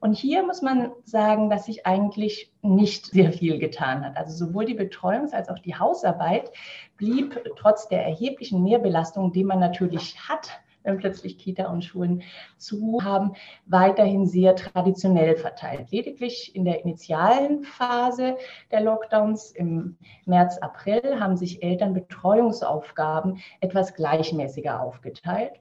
Und 0.00 0.18
hier 0.18 0.42
muss 0.44 0.60
man 0.60 0.92
sagen, 1.04 1.48
dass 1.48 1.64
sich 1.64 1.86
eigentlich 1.86 2.52
nicht 2.60 3.06
sehr 3.06 3.32
viel 3.32 3.58
getan 3.58 4.04
hat. 4.04 4.18
Also 4.18 4.48
sowohl 4.48 4.66
die 4.66 4.78
Betreuungs- 4.78 5.32
als 5.32 5.48
auch 5.48 5.60
die 5.60 5.74
Hausarbeit 5.74 6.52
blieb 6.98 7.42
trotz 7.56 7.88
der 7.88 8.04
erheblichen 8.04 8.62
Mehrbelastung, 8.62 9.32
die 9.32 9.44
man 9.44 9.60
natürlich 9.60 10.28
hat 10.28 10.60
wenn 10.86 10.98
plötzlich 10.98 11.38
Kita 11.38 11.66
und 11.66 11.84
Schulen 11.84 12.22
zu 12.56 13.00
haben, 13.02 13.32
weiterhin 13.66 14.26
sehr 14.26 14.56
traditionell 14.56 15.36
verteilt. 15.36 15.90
Lediglich 15.90 16.54
in 16.54 16.64
der 16.64 16.80
initialen 16.82 17.64
Phase 17.64 18.36
der 18.70 18.80
Lockdowns 18.80 19.50
im 19.50 19.96
März, 20.24 20.58
April 20.58 21.20
haben 21.20 21.36
sich 21.36 21.62
Elternbetreuungsaufgaben 21.62 23.38
etwas 23.60 23.94
gleichmäßiger 23.94 24.80
aufgeteilt. 24.80 25.52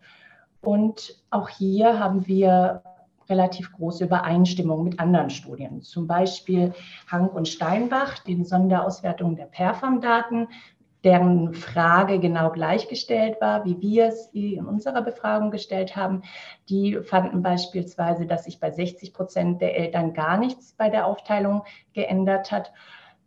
Und 0.61 1.23
auch 1.29 1.49
hier 1.49 1.99
haben 1.99 2.25
wir 2.27 2.81
relativ 3.29 3.71
große 3.73 4.05
Übereinstimmung 4.05 4.83
mit 4.83 4.99
anderen 4.99 5.29
Studien. 5.29 5.81
Zum 5.81 6.07
Beispiel 6.07 6.73
Hank 7.07 7.33
und 7.33 7.47
Steinbach, 7.47 8.19
den 8.19 8.45
Sonderauswertungen 8.45 9.35
der 9.35 9.45
Perfam-Daten 9.45 10.47
deren 11.05 11.53
Frage 11.53 12.19
genau 12.19 12.49
gleichgestellt 12.49 13.39
war, 13.39 13.63
wie 13.63 13.79
wir 13.79 14.07
es 14.07 14.27
in 14.33 14.65
unserer 14.65 15.03
Befragung 15.03 15.51
gestellt 15.51 15.95
haben. 15.95 16.23
Die 16.67 16.97
fanden 17.03 17.43
beispielsweise, 17.43 18.25
dass 18.25 18.45
sich 18.45 18.59
bei 18.59 18.71
60 18.71 19.13
Prozent 19.13 19.61
der 19.61 19.77
Eltern 19.77 20.13
gar 20.13 20.37
nichts 20.37 20.73
bei 20.73 20.89
der 20.89 21.05
Aufteilung 21.05 21.63
geändert 21.93 22.51
hat, 22.51 22.73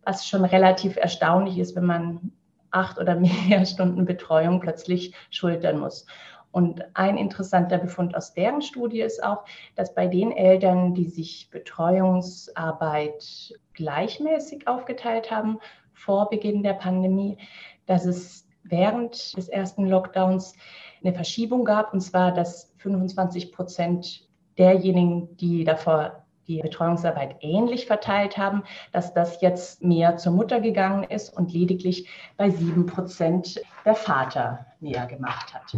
was 0.05 0.27
schon 0.27 0.45
relativ 0.45 0.97
erstaunlich 0.97 1.59
ist, 1.59 1.77
wenn 1.77 1.87
man 1.87 2.33
acht 2.73 2.99
oder 2.99 3.14
mehr 3.14 3.64
Stunden 3.64 4.05
Betreuung 4.05 4.59
plötzlich 4.59 5.14
schultern 5.31 5.79
muss. 5.79 6.05
Und 6.51 6.83
ein 6.95 7.17
interessanter 7.17 7.79
Befund 7.79 8.17
aus 8.17 8.35
deren 8.35 8.62
Studie 8.62 9.03
ist 9.03 9.23
auch, 9.23 9.45
dass 9.77 9.95
bei 9.95 10.09
den 10.09 10.33
Eltern, 10.33 10.95
die 10.95 11.07
sich 11.07 11.49
Betreuungsarbeit 11.53 13.55
gleichmäßig 13.75 14.67
aufgeteilt 14.67 15.31
haben, 15.31 15.61
vor 15.99 16.31
Beginn 16.31 16.63
der 16.63 16.75
Pandemie, 16.75 17.39
dass 17.87 18.05
es 18.07 18.47
während 18.63 19.37
des 19.37 19.49
ersten 19.49 19.87
Lockdowns 19.87 20.55
eine 21.03 21.15
Verschiebung 21.15 21.65
gab, 21.65 21.93
und 21.93 22.01
zwar, 22.01 22.33
dass 22.33 22.73
25 22.79 23.53
Prozent 23.53 24.29
derjenigen, 24.57 25.37
die 25.37 25.65
davor 25.65 26.25
die 26.49 26.63
Betreuungsarbeit 26.63 27.37
ähnlich 27.41 27.87
verteilt 27.87 28.39
haben, 28.39 28.63
dass 28.93 29.13
das 29.13 29.41
jetzt 29.43 29.85
mehr 29.85 30.17
zur 30.17 30.33
Mutter 30.33 30.61
gegangen 30.61 31.05
ist 31.05 31.37
und 31.37 31.53
lediglich 31.53 32.09
bei 32.37 32.51
sieben 32.51 32.87
Prozent 32.87 33.61
der 33.85 33.95
Vater 33.95 34.67
mehr 34.81 35.07
gemacht 35.07 35.55
hat. 35.55 35.77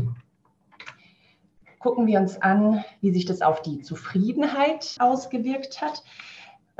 Gucken 1.80 2.06
wir 2.06 2.20
uns 2.20 2.40
an, 2.40 2.84
wie 3.00 3.10
sich 3.10 3.24
das 3.24 3.40
auf 3.42 3.62
die 3.62 3.80
Zufriedenheit 3.80 4.96
ausgewirkt 5.00 5.82
hat. 5.82 6.04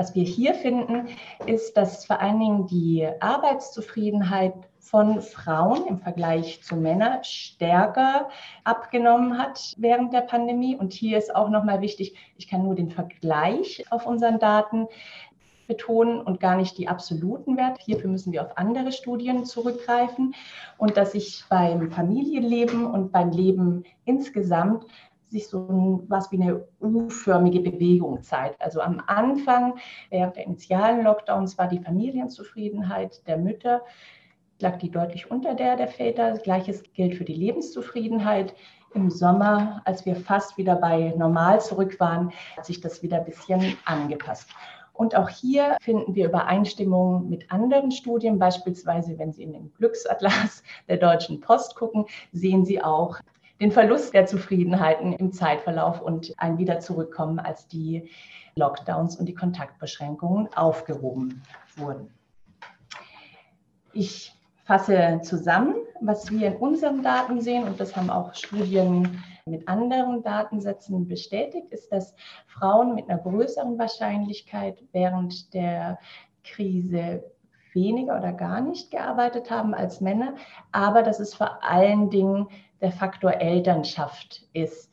Was 0.01 0.15
wir 0.15 0.25
hier 0.25 0.55
finden, 0.55 1.09
ist, 1.45 1.77
dass 1.77 2.07
vor 2.07 2.21
allen 2.23 2.41
Dingen 2.41 2.67
die 2.67 3.07
Arbeitszufriedenheit 3.21 4.55
von 4.79 5.21
Frauen 5.21 5.87
im 5.89 5.99
Vergleich 5.99 6.63
zu 6.63 6.75
Männern 6.75 7.23
stärker 7.23 8.31
abgenommen 8.65 9.37
hat 9.37 9.75
während 9.77 10.15
der 10.15 10.23
Pandemie. 10.23 10.75
Und 10.75 10.95
hier 10.95 11.19
ist 11.19 11.37
auch 11.37 11.51
nochmal 11.51 11.83
wichtig, 11.83 12.15
ich 12.39 12.49
kann 12.49 12.63
nur 12.63 12.75
den 12.75 12.89
Vergleich 12.89 13.85
auf 13.91 14.07
unseren 14.07 14.39
Daten 14.39 14.87
betonen 15.67 16.23
und 16.23 16.41
gar 16.41 16.57
nicht 16.57 16.79
die 16.79 16.89
absoluten 16.89 17.59
Werte. 17.59 17.83
Hierfür 17.85 18.09
müssen 18.09 18.33
wir 18.33 18.41
auf 18.41 18.57
andere 18.57 18.93
Studien 18.93 19.45
zurückgreifen 19.45 20.35
und 20.79 20.97
dass 20.97 21.13
sich 21.13 21.45
beim 21.51 21.91
Familienleben 21.91 22.87
und 22.87 23.13
beim 23.13 23.33
Leben 23.33 23.85
insgesamt 24.07 24.87
sich 25.31 25.49
so 25.49 26.05
was 26.09 26.31
wie 26.33 26.41
eine 26.41 26.67
U-förmige 26.81 27.61
Bewegung 27.61 28.23
zeigt. 28.23 28.61
Also 28.61 28.81
am 28.81 29.03
Anfang, 29.07 29.75
während 30.11 30.37
der 30.37 30.47
initialen 30.47 31.05
Lockdowns, 31.05 31.57
war 31.59 31.69
die 31.69 31.81
Familienzufriedenheit 31.81 33.27
der 33.27 33.39
Mütter, 33.39 33.83
lag 34.61 34.79
die 34.79 34.91
deutlich 34.91 35.31
unter 35.31 35.55
der 35.55 35.77
der 35.77 35.89
Väter. 35.89 36.39
Gleiches 36.39 36.83
gilt 36.95 37.15
für 37.15 37.25
die 37.25 37.35
Lebenszufriedenheit. 37.35 38.55
Im 38.93 39.09
Sommer, 39.11 39.83
als 39.85 40.05
wir 40.05 40.17
fast 40.17 40.59
wieder 40.59 40.75
bei 40.75 41.15
normal 41.17 41.61
zurück 41.61 42.01
waren, 42.01 42.33
hat 42.57 42.67
sich 42.67 42.81
das 42.81 43.03
wieder 43.03 43.19
ein 43.19 43.25
bisschen 43.25 43.77
angepasst. 43.85 44.51
Und 44.93 45.15
auch 45.15 45.31
hier 45.31 45.79
finden 45.81 46.15
wir 46.15 46.27
Übereinstimmungen 46.27 47.31
mit 47.31 47.51
anderen 47.51 47.91
Studien. 47.91 48.39
Beispielsweise, 48.39 49.19
wenn 49.19 49.33
Sie 49.33 49.45
in 49.45 49.53
den 49.53 49.73
Glücksatlas 49.73 50.63
der 50.89 50.99
Deutschen 50.99 51.41
Post 51.41 51.75
gucken, 51.77 52.05
sehen 52.33 52.67
Sie 52.67 52.83
auch 52.83 53.19
den 53.61 53.73
Verlust 53.73 54.15
der 54.15 54.27
Zufriedenheiten 54.27 55.13
im 55.13 55.33
Zeitverlauf 55.33 56.01
und 56.01 56.35
ein 56.39 56.59
Wiederzurückkommen, 56.59 57.39
als 57.39 57.69
die 57.69 58.11
Lockdowns 58.57 59.17
und 59.17 59.27
die 59.27 59.35
Kontaktbeschränkungen 59.35 60.49
aufgehoben 60.55 61.43
wurden. 61.77 62.13
Ich 63.93 64.33
fasse 64.65 65.21
zusammen, 65.23 65.75
was 66.01 66.31
wir 66.31 66.49
in 66.49 66.57
unseren 66.57 67.03
Daten 67.03 67.41
sehen, 67.41 67.65
und 67.65 67.79
das 67.79 67.97
haben 67.97 68.09
auch 68.09 68.35
Studien 68.35 69.23
mit 69.45 69.69
anderen 69.69 70.23
Datensätzen 70.23 71.07
bestätigt, 71.07 71.71
ist, 71.71 71.91
dass 71.93 72.15
Frauen 72.47 72.95
mit 72.95 73.11
einer 73.11 73.19
größeren 73.19 73.79
Wahrscheinlichkeit 73.79 74.83
während 74.93 75.53
der 75.53 75.99
Krise 76.45 77.25
weniger 77.75 78.17
oder 78.19 78.33
gar 78.33 78.61
nicht 78.61 78.91
gearbeitet 78.91 79.51
haben 79.51 79.75
als 79.75 80.01
Männer, 80.01 80.35
aber 80.73 81.03
dass 81.03 81.21
es 81.21 81.35
vor 81.35 81.63
allen 81.63 82.11
Dingen 82.11 82.49
der 82.81 82.93
Faktor 82.93 83.33
Elternschaft 83.35 84.47
ist, 84.53 84.91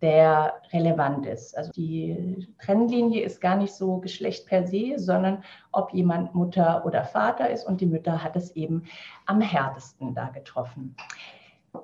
der 0.00 0.60
relevant 0.72 1.24
ist. 1.24 1.56
Also 1.56 1.72
die 1.72 2.46
Trennlinie 2.60 3.22
ist 3.22 3.40
gar 3.40 3.56
nicht 3.56 3.72
so 3.72 3.98
Geschlecht 3.98 4.46
per 4.46 4.66
se, 4.66 4.94
sondern 4.98 5.42
ob 5.72 5.94
jemand 5.94 6.34
Mutter 6.34 6.84
oder 6.84 7.04
Vater 7.04 7.48
ist 7.48 7.66
und 7.66 7.80
die 7.80 7.86
Mütter 7.86 8.22
hat 8.22 8.36
es 8.36 8.54
eben 8.54 8.84
am 9.24 9.40
härtesten 9.40 10.14
da 10.14 10.28
getroffen. 10.28 10.94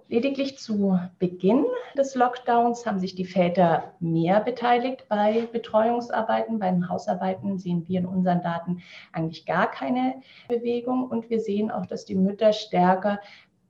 Lediglich 0.08 0.58
zu 0.58 0.98
Beginn 1.18 1.64
des 1.96 2.14
Lockdowns 2.14 2.86
haben 2.86 2.98
sich 2.98 3.14
die 3.14 3.24
Väter 3.24 3.94
mehr 4.00 4.40
beteiligt 4.40 5.06
bei 5.08 5.48
Betreuungsarbeiten. 5.52 6.58
Beim 6.58 6.88
Hausarbeiten 6.88 7.58
sehen 7.58 7.86
wir 7.88 8.00
in 8.00 8.06
unseren 8.06 8.42
Daten 8.42 8.82
eigentlich 9.12 9.46
gar 9.46 9.70
keine 9.70 10.22
Bewegung 10.48 11.08
und 11.08 11.30
wir 11.30 11.40
sehen 11.40 11.70
auch, 11.70 11.86
dass 11.86 12.04
die 12.04 12.14
Mütter 12.14 12.52
stärker 12.52 13.20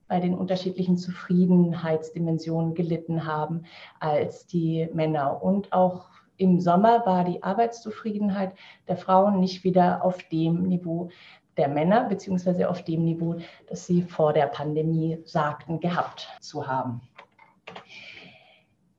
bei 0.07 0.19
den 0.19 0.33
unterschiedlichen 0.33 0.97
Zufriedenheitsdimensionen 0.97 2.75
gelitten 2.75 3.25
haben 3.25 3.63
als 3.99 4.45
die 4.45 4.89
Männer. 4.93 5.41
Und 5.41 5.71
auch 5.71 6.09
im 6.37 6.59
Sommer 6.59 7.05
war 7.05 7.23
die 7.23 7.43
Arbeitszufriedenheit 7.43 8.53
der 8.87 8.97
Frauen 8.97 9.39
nicht 9.39 9.63
wieder 9.63 10.03
auf 10.03 10.21
dem 10.29 10.63
Niveau 10.63 11.09
der 11.57 11.67
Männer, 11.67 12.05
beziehungsweise 12.05 12.69
auf 12.69 12.83
dem 12.83 13.03
Niveau, 13.03 13.35
das 13.67 13.85
sie 13.85 14.03
vor 14.03 14.33
der 14.33 14.47
Pandemie 14.47 15.19
sagten, 15.25 15.79
gehabt 15.79 16.29
zu 16.39 16.67
haben. 16.67 17.01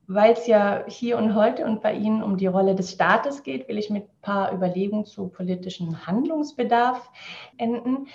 Weil 0.07 0.33
es 0.33 0.47
ja 0.47 0.83
hier 0.87 1.17
und 1.17 1.33
heute 1.33 1.65
und 1.65 1.81
bei 1.81 1.93
Ihnen 1.93 2.21
um 2.21 2.37
die 2.37 2.47
Rolle 2.47 2.75
des 2.75 2.91
Staates 2.91 3.43
geht, 3.43 3.67
will 3.67 3.77
ich 3.77 3.89
mit 3.89 4.03
ein 4.03 4.21
paar 4.21 4.53
Überlegungen 4.53 5.05
zu 5.05 5.27
politischem 5.29 6.05
Handlungsbedarf 6.05 7.09
enden. 7.57 8.07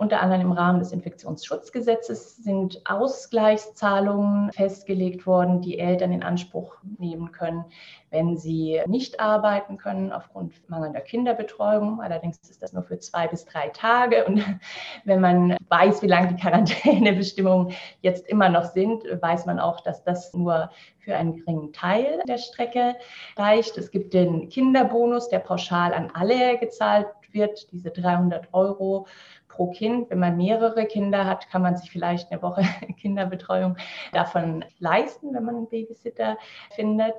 Unter 0.00 0.22
anderem 0.22 0.40
im 0.40 0.52
Rahmen 0.52 0.78
des 0.78 0.92
Infektionsschutzgesetzes 0.92 2.36
sind 2.36 2.80
Ausgleichszahlungen 2.86 4.50
festgelegt 4.50 5.26
worden, 5.26 5.60
die 5.60 5.78
Eltern 5.78 6.10
in 6.10 6.22
Anspruch 6.22 6.78
nehmen 6.96 7.32
können, 7.32 7.66
wenn 8.08 8.38
sie 8.38 8.80
nicht 8.86 9.20
arbeiten 9.20 9.76
können 9.76 10.10
aufgrund 10.10 10.54
mangelnder 10.70 11.02
Kinderbetreuung. 11.02 12.00
Allerdings 12.00 12.38
ist 12.48 12.62
das 12.62 12.72
nur 12.72 12.82
für 12.82 12.98
zwei 12.98 13.28
bis 13.28 13.44
drei 13.44 13.68
Tage. 13.68 14.24
Und 14.24 14.42
wenn 15.04 15.20
man 15.20 15.58
weiß, 15.68 16.00
wie 16.00 16.06
lange 16.06 16.28
die 16.28 16.40
Quarantänebestimmungen 16.40 17.74
jetzt 18.00 18.26
immer 18.26 18.48
noch 18.48 18.64
sind, 18.64 19.04
weiß 19.04 19.44
man 19.44 19.60
auch, 19.60 19.82
dass 19.82 20.02
das 20.02 20.32
nur 20.32 20.70
für 21.00 21.14
einen 21.14 21.36
geringen 21.36 21.74
Teil 21.74 22.22
der 22.26 22.38
Strecke 22.38 22.96
reicht. 23.36 23.76
Es 23.76 23.90
gibt 23.90 24.14
den 24.14 24.48
Kinderbonus, 24.48 25.28
der 25.28 25.40
pauschal 25.40 25.92
an 25.92 26.10
alle 26.14 26.56
gezahlt 26.56 27.06
wird, 27.32 27.70
diese 27.72 27.90
300 27.90 28.48
Euro 28.52 29.06
pro 29.48 29.70
Kind. 29.70 30.10
Wenn 30.10 30.18
man 30.18 30.36
mehrere 30.36 30.86
Kinder 30.86 31.26
hat, 31.26 31.48
kann 31.50 31.62
man 31.62 31.76
sich 31.76 31.90
vielleicht 31.90 32.30
eine 32.30 32.42
Woche 32.42 32.62
Kinderbetreuung 33.00 33.76
davon 34.12 34.64
leisten, 34.78 35.34
wenn 35.34 35.44
man 35.44 35.56
einen 35.56 35.68
Babysitter 35.68 36.38
findet. 36.70 37.14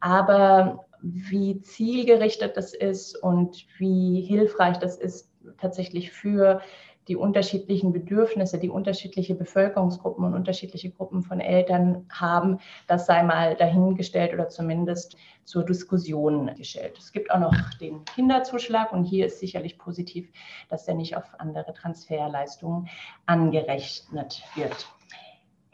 Aber 0.00 0.86
wie 1.02 1.60
zielgerichtet 1.60 2.56
das 2.56 2.74
ist 2.74 3.16
und 3.16 3.66
wie 3.78 4.22
hilfreich 4.22 4.78
das 4.78 4.96
ist 4.96 5.30
tatsächlich 5.58 6.10
für 6.10 6.60
die 7.08 7.16
unterschiedlichen 7.16 7.92
Bedürfnisse, 7.92 8.58
die 8.58 8.68
unterschiedliche 8.68 9.34
Bevölkerungsgruppen 9.34 10.24
und 10.24 10.34
unterschiedliche 10.34 10.90
Gruppen 10.90 11.22
von 11.22 11.40
Eltern 11.40 12.06
haben, 12.10 12.58
das 12.88 13.06
sei 13.06 13.22
mal 13.22 13.54
dahingestellt 13.54 14.32
oder 14.32 14.48
zumindest 14.48 15.16
zur 15.44 15.64
Diskussion 15.64 16.52
gestellt. 16.56 16.98
Es 16.98 17.12
gibt 17.12 17.30
auch 17.30 17.38
noch 17.38 17.54
den 17.80 18.04
Kinderzuschlag 18.04 18.92
und 18.92 19.04
hier 19.04 19.26
ist 19.26 19.38
sicherlich 19.38 19.78
positiv, 19.78 20.28
dass 20.68 20.84
der 20.84 20.96
nicht 20.96 21.16
auf 21.16 21.24
andere 21.38 21.72
Transferleistungen 21.72 22.88
angerechnet 23.26 24.42
wird. 24.56 24.88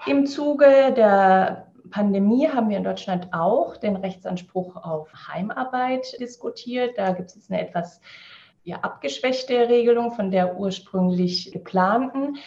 Im 0.06 0.26
Zuge 0.26 0.92
der 0.94 1.68
Pandemie 1.90 2.48
haben 2.48 2.68
wir 2.68 2.76
in 2.76 2.84
Deutschland 2.84 3.28
auch 3.32 3.76
den 3.76 3.96
Rechtsanspruch 3.96 4.76
auf 4.76 5.08
Heimarbeit 5.28 6.18
diskutiert. 6.20 6.98
Da 6.98 7.12
gibt 7.12 7.30
es 7.30 7.50
eine 7.50 7.60
etwas 7.60 8.00
ja, 8.64 8.76
abgeschwächte 8.78 9.68
Regelung 9.68 10.12
von 10.12 10.30
der 10.30 10.56
ursprünglich 10.56 11.52
geplanten. 11.52 12.38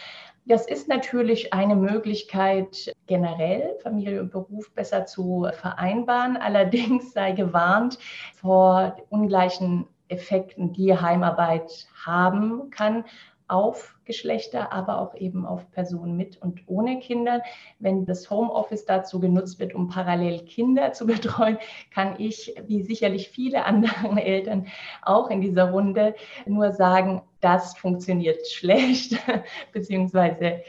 Das 0.46 0.66
ist 0.66 0.88
natürlich 0.88 1.52
eine 1.52 1.74
Möglichkeit, 1.74 2.94
generell 3.06 3.76
Familie 3.82 4.20
und 4.20 4.30
Beruf 4.30 4.70
besser 4.72 5.04
zu 5.04 5.48
vereinbaren. 5.52 6.36
Allerdings 6.36 7.12
sei 7.12 7.32
gewarnt 7.32 7.98
vor 8.36 8.96
ungleichen 9.10 9.86
Effekten, 10.08 10.72
die 10.72 10.96
Heimarbeit 10.96 11.88
haben 12.04 12.70
kann 12.70 13.04
auf 13.48 13.96
Geschlechter, 14.04 14.72
aber 14.72 15.00
auch 15.00 15.14
eben 15.14 15.46
auf 15.46 15.70
Personen 15.70 16.16
mit 16.16 16.40
und 16.40 16.62
ohne 16.66 16.98
Kinder. 17.00 17.42
Wenn 17.78 18.04
das 18.04 18.30
Homeoffice 18.30 18.84
dazu 18.84 19.20
genutzt 19.20 19.58
wird, 19.58 19.74
um 19.74 19.88
parallel 19.88 20.44
Kinder 20.44 20.92
zu 20.92 21.06
betreuen, 21.06 21.58
kann 21.92 22.14
ich, 22.18 22.54
wie 22.66 22.82
sicherlich 22.82 23.28
viele 23.28 23.64
andere 23.64 24.22
Eltern 24.22 24.66
auch 25.02 25.30
in 25.30 25.40
dieser 25.40 25.70
Runde, 25.70 26.14
nur 26.46 26.72
sagen, 26.72 27.22
das 27.40 27.76
funktioniert 27.76 28.46
schlecht, 28.50 29.16
beziehungsweise 29.72 30.62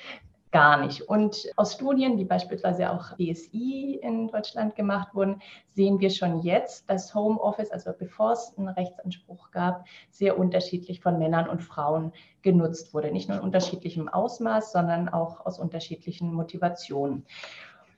gar 0.57 0.77
nicht. 0.77 1.01
Und 1.03 1.47
aus 1.55 1.73
Studien, 1.73 2.17
die 2.17 2.25
beispielsweise 2.25 2.91
auch 2.91 3.15
BSI 3.15 3.99
in 4.01 4.27
Deutschland 4.27 4.75
gemacht 4.75 5.13
wurden, 5.13 5.39
sehen 5.75 5.99
wir 5.99 6.09
schon 6.09 6.41
jetzt, 6.41 6.89
dass 6.89 7.13
Homeoffice, 7.13 7.69
also 7.71 7.91
bevor 7.97 8.31
es 8.31 8.57
einen 8.57 8.69
Rechtsanspruch 8.69 9.51
gab, 9.51 9.85
sehr 10.09 10.39
unterschiedlich 10.39 10.99
von 10.99 11.19
Männern 11.19 11.47
und 11.47 11.61
Frauen 11.61 12.11
genutzt 12.41 12.93
wurde. 12.95 13.11
Nicht 13.11 13.29
nur 13.29 13.37
in 13.37 13.43
unterschiedlichem 13.43 14.09
Ausmaß, 14.09 14.71
sondern 14.71 15.09
auch 15.09 15.45
aus 15.45 15.59
unterschiedlichen 15.59 16.33
Motivationen. 16.33 17.25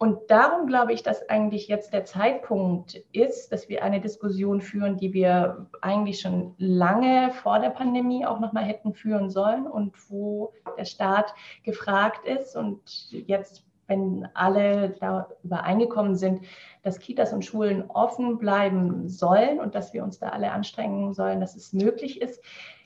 Und 0.02 0.32
darum 0.32 0.66
glaube 0.66 0.93
ich, 0.93 1.04
dass 1.04 1.28
eigentlich 1.28 1.68
jetzt 1.68 1.91
der 1.91 2.06
Zeitpunkt 2.06 2.95
ist, 3.12 3.52
dass 3.52 3.68
wir 3.68 3.84
eine 3.84 4.00
Diskussion 4.00 4.62
führen, 4.62 4.95
die 4.95 5.12
wir 5.12 5.68
eigentlich 5.82 6.22
schon 6.22 6.56
lange 6.58 7.32
vor 7.32 7.60
der 7.60 7.72
Pandemie 7.72 8.26
auch 8.26 8.39
nochmal 8.39 8.64
hätten 8.64 8.93
führen 8.93 9.30
sollen 9.30 9.68
und 9.68 9.93
wo 10.10 10.54
der 10.78 10.86
Staat 10.86 11.36
gefragt 11.64 12.26
ist. 12.26 12.56
Und 12.56 13.12
jetzt 13.12 13.66
wenn 13.88 14.28
alle 14.36 14.91
da 15.02 15.28
übereingekommen 15.43 16.16
sind, 16.16 16.45
dass 16.84 17.00
Kitas 17.00 17.34
und 17.34 17.43
Schulen 17.43 17.89
offen 17.89 18.38
bleiben 18.38 19.10
sollen 19.10 19.60
und 19.60 19.76
dass 19.76 19.93
wir 19.93 20.04
uns 20.04 20.20
da 20.20 20.30
alle 20.30 20.52
anstrengen 20.52 21.14
sollen, 21.14 21.41
dass 21.41 21.56
es 21.56 21.74
möglich 21.74 22.22
ist, 22.22 22.41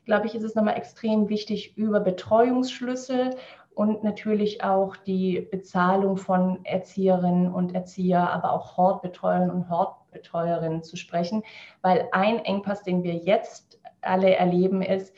glaube 0.05 0.25
ich, 0.25 0.35
ist 0.35 0.43
es 0.43 0.55
nochmal 0.55 0.77
extrem 0.77 1.29
wichtig, 1.29 1.77
über 1.77 1.99
Betreuungsschlüssel 1.99 3.35
und 3.75 4.03
natürlich 4.03 4.63
auch 4.63 4.95
die 4.95 5.41
Bezahlung 5.41 6.17
von 6.17 6.63
Erzieherinnen 6.65 7.53
und 7.53 7.73
Erzieher, 7.73 8.29
aber 8.31 8.51
auch 8.51 8.77
Hortbetreuerinnen 8.77 9.51
und 9.51 9.69
Hortbetreuerinnen 9.69 10.83
zu 10.83 10.95
sprechen, 10.95 11.43
weil 11.81 12.07
ein 12.11 12.39
Engpass, 12.39 12.83
den 12.83 13.03
wir 13.03 13.15
jetzt 13.15 13.79
alle 14.01 14.35
erleben, 14.35 14.81
ist, 14.81 15.15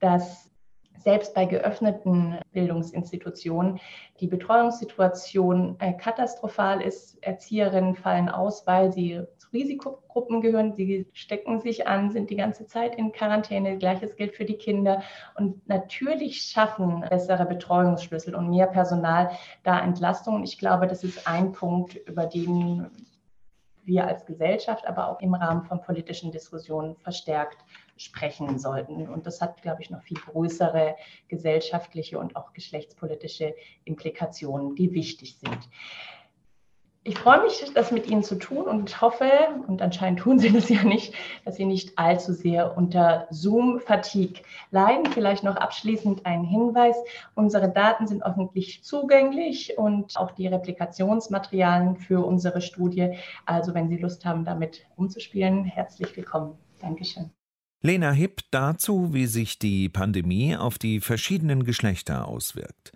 dass 0.00 0.50
selbst 0.98 1.34
bei 1.34 1.44
geöffneten 1.44 2.38
Bildungsinstitutionen 2.52 3.78
die 4.20 4.26
Betreuungssituation 4.26 5.76
äh, 5.78 5.92
katastrophal 5.92 6.82
ist. 6.82 7.22
Erzieherinnen 7.22 7.94
fallen 7.94 8.28
aus, 8.28 8.66
weil 8.66 8.92
sie 8.92 9.22
Risikogruppen 9.56 10.40
gehören. 10.40 10.74
Sie 10.74 11.06
stecken 11.12 11.60
sich 11.60 11.86
an, 11.86 12.10
sind 12.10 12.30
die 12.30 12.36
ganze 12.36 12.66
Zeit 12.66 12.96
in 12.96 13.12
Quarantäne. 13.12 13.78
Gleiches 13.78 14.16
gilt 14.16 14.36
für 14.36 14.44
die 14.44 14.58
Kinder. 14.58 15.02
Und 15.34 15.66
natürlich 15.68 16.42
schaffen 16.42 17.04
bessere 17.08 17.46
Betreuungsschlüssel 17.46 18.34
und 18.34 18.50
mehr 18.50 18.66
Personal 18.66 19.30
da 19.64 19.80
Entlastung. 19.80 20.44
Ich 20.44 20.58
glaube, 20.58 20.86
das 20.86 21.02
ist 21.04 21.26
ein 21.26 21.52
Punkt, 21.52 21.96
über 22.06 22.26
den 22.26 22.90
wir 23.84 24.06
als 24.06 24.26
Gesellschaft, 24.26 24.86
aber 24.86 25.08
auch 25.08 25.20
im 25.20 25.34
Rahmen 25.34 25.62
von 25.62 25.80
politischen 25.80 26.32
Diskussionen 26.32 26.96
verstärkt 26.96 27.58
sprechen 27.96 28.58
sollten. 28.58 29.08
Und 29.08 29.26
das 29.26 29.40
hat, 29.40 29.62
glaube 29.62 29.80
ich, 29.80 29.90
noch 29.90 30.02
viel 30.02 30.18
größere 30.18 30.96
gesellschaftliche 31.28 32.18
und 32.18 32.36
auch 32.36 32.52
geschlechtspolitische 32.52 33.54
Implikationen, 33.84 34.74
die 34.74 34.92
wichtig 34.92 35.38
sind. 35.38 35.68
Ich 37.08 37.16
freue 37.16 37.40
mich, 37.44 37.64
das 37.72 37.92
mit 37.92 38.08
Ihnen 38.08 38.24
zu 38.24 38.34
tun 38.34 38.64
und 38.64 39.00
hoffe, 39.00 39.30
und 39.68 39.80
anscheinend 39.80 40.18
tun 40.18 40.40
Sie 40.40 40.50
das 40.52 40.68
ja 40.68 40.82
nicht, 40.82 41.14
dass 41.44 41.54
Sie 41.54 41.64
nicht 41.64 41.96
allzu 41.96 42.32
sehr 42.32 42.76
unter 42.76 43.28
Zoom-Fatigue 43.30 44.42
leiden. 44.72 45.06
Vielleicht 45.12 45.44
noch 45.44 45.54
abschließend 45.54 46.26
ein 46.26 46.42
Hinweis. 46.42 46.96
Unsere 47.36 47.70
Daten 47.70 48.08
sind 48.08 48.26
öffentlich 48.26 48.82
zugänglich 48.82 49.78
und 49.78 50.16
auch 50.16 50.32
die 50.32 50.48
Replikationsmaterialien 50.48 51.94
für 51.94 52.26
unsere 52.26 52.60
Studie. 52.60 53.16
Also 53.44 53.72
wenn 53.72 53.88
Sie 53.88 53.98
Lust 53.98 54.24
haben, 54.24 54.44
damit 54.44 54.84
umzuspielen, 54.96 55.64
herzlich 55.64 56.16
willkommen. 56.16 56.58
Dankeschön. 56.80 57.30
Lena 57.82 58.10
Hipp 58.10 58.40
dazu, 58.50 59.14
wie 59.14 59.26
sich 59.26 59.60
die 59.60 59.88
Pandemie 59.88 60.56
auf 60.56 60.76
die 60.76 60.98
verschiedenen 60.98 61.62
Geschlechter 61.62 62.26
auswirkt. 62.26 62.90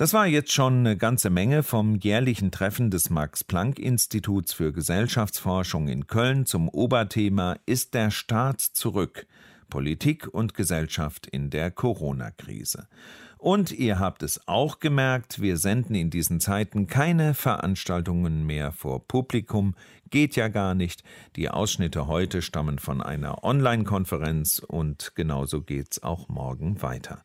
Das 0.00 0.14
war 0.14 0.26
jetzt 0.26 0.50
schon 0.50 0.78
eine 0.78 0.96
ganze 0.96 1.28
Menge 1.28 1.62
vom 1.62 1.94
jährlichen 1.94 2.50
Treffen 2.50 2.90
des 2.90 3.10
Max-Planck-Instituts 3.10 4.54
für 4.54 4.72
Gesellschaftsforschung 4.72 5.88
in 5.88 6.06
Köln 6.06 6.46
zum 6.46 6.70
Oberthema 6.70 7.58
Ist 7.66 7.92
der 7.92 8.10
Staat 8.10 8.62
zurück? 8.62 9.26
Politik 9.68 10.26
und 10.26 10.54
Gesellschaft 10.54 11.26
in 11.26 11.50
der 11.50 11.70
Corona-Krise. 11.70 12.88
Und 13.36 13.72
ihr 13.72 13.98
habt 13.98 14.22
es 14.22 14.48
auch 14.48 14.78
gemerkt, 14.80 15.42
wir 15.42 15.58
senden 15.58 15.94
in 15.94 16.08
diesen 16.08 16.40
Zeiten 16.40 16.86
keine 16.86 17.34
Veranstaltungen 17.34 18.46
mehr 18.46 18.72
vor 18.72 19.06
Publikum, 19.06 19.74
geht 20.08 20.34
ja 20.34 20.48
gar 20.48 20.74
nicht. 20.74 21.04
Die 21.36 21.50
Ausschnitte 21.50 22.06
heute 22.06 22.40
stammen 22.40 22.78
von 22.78 23.02
einer 23.02 23.44
Online-Konferenz 23.44 24.60
und 24.60 25.12
genauso 25.14 25.60
geht's 25.60 26.02
auch 26.02 26.30
morgen 26.30 26.80
weiter. 26.80 27.22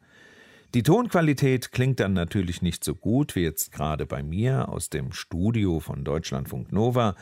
Die 0.75 0.83
Tonqualität 0.83 1.71
klingt 1.71 2.01
dann 2.01 2.11
natürlich 2.11 2.61
nicht 2.61 2.83
so 2.83 2.95
gut 2.95 3.37
wie 3.37 3.43
jetzt 3.43 3.71
gerade 3.71 4.05
bei 4.05 4.23
mir 4.23 4.67
aus 4.67 4.89
dem 4.89 5.13
Studio 5.13 5.79
von 5.79 6.03
Deutschlandfunk 6.03 6.73
Nova. 6.73 7.15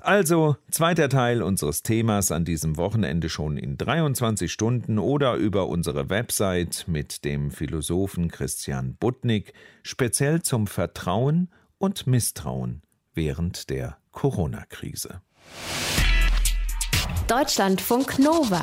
Also, 0.00 0.56
zweiter 0.70 1.08
Teil 1.08 1.42
unseres 1.42 1.82
Themas 1.82 2.30
an 2.30 2.44
diesem 2.44 2.76
Wochenende 2.76 3.30
schon 3.30 3.56
in 3.56 3.78
23 3.78 4.52
Stunden 4.52 4.98
oder 4.98 5.36
über 5.36 5.68
unsere 5.68 6.10
Website 6.10 6.84
mit 6.86 7.24
dem 7.24 7.50
Philosophen 7.50 8.30
Christian 8.30 8.94
Butnik, 8.96 9.54
speziell 9.82 10.42
zum 10.42 10.66
Vertrauen 10.66 11.48
und 11.78 12.06
Misstrauen 12.06 12.82
während 13.14 13.70
der 13.70 13.96
Corona-Krise. 14.10 15.22
Deutschlandfunk 17.26 18.18
Nova 18.18 18.62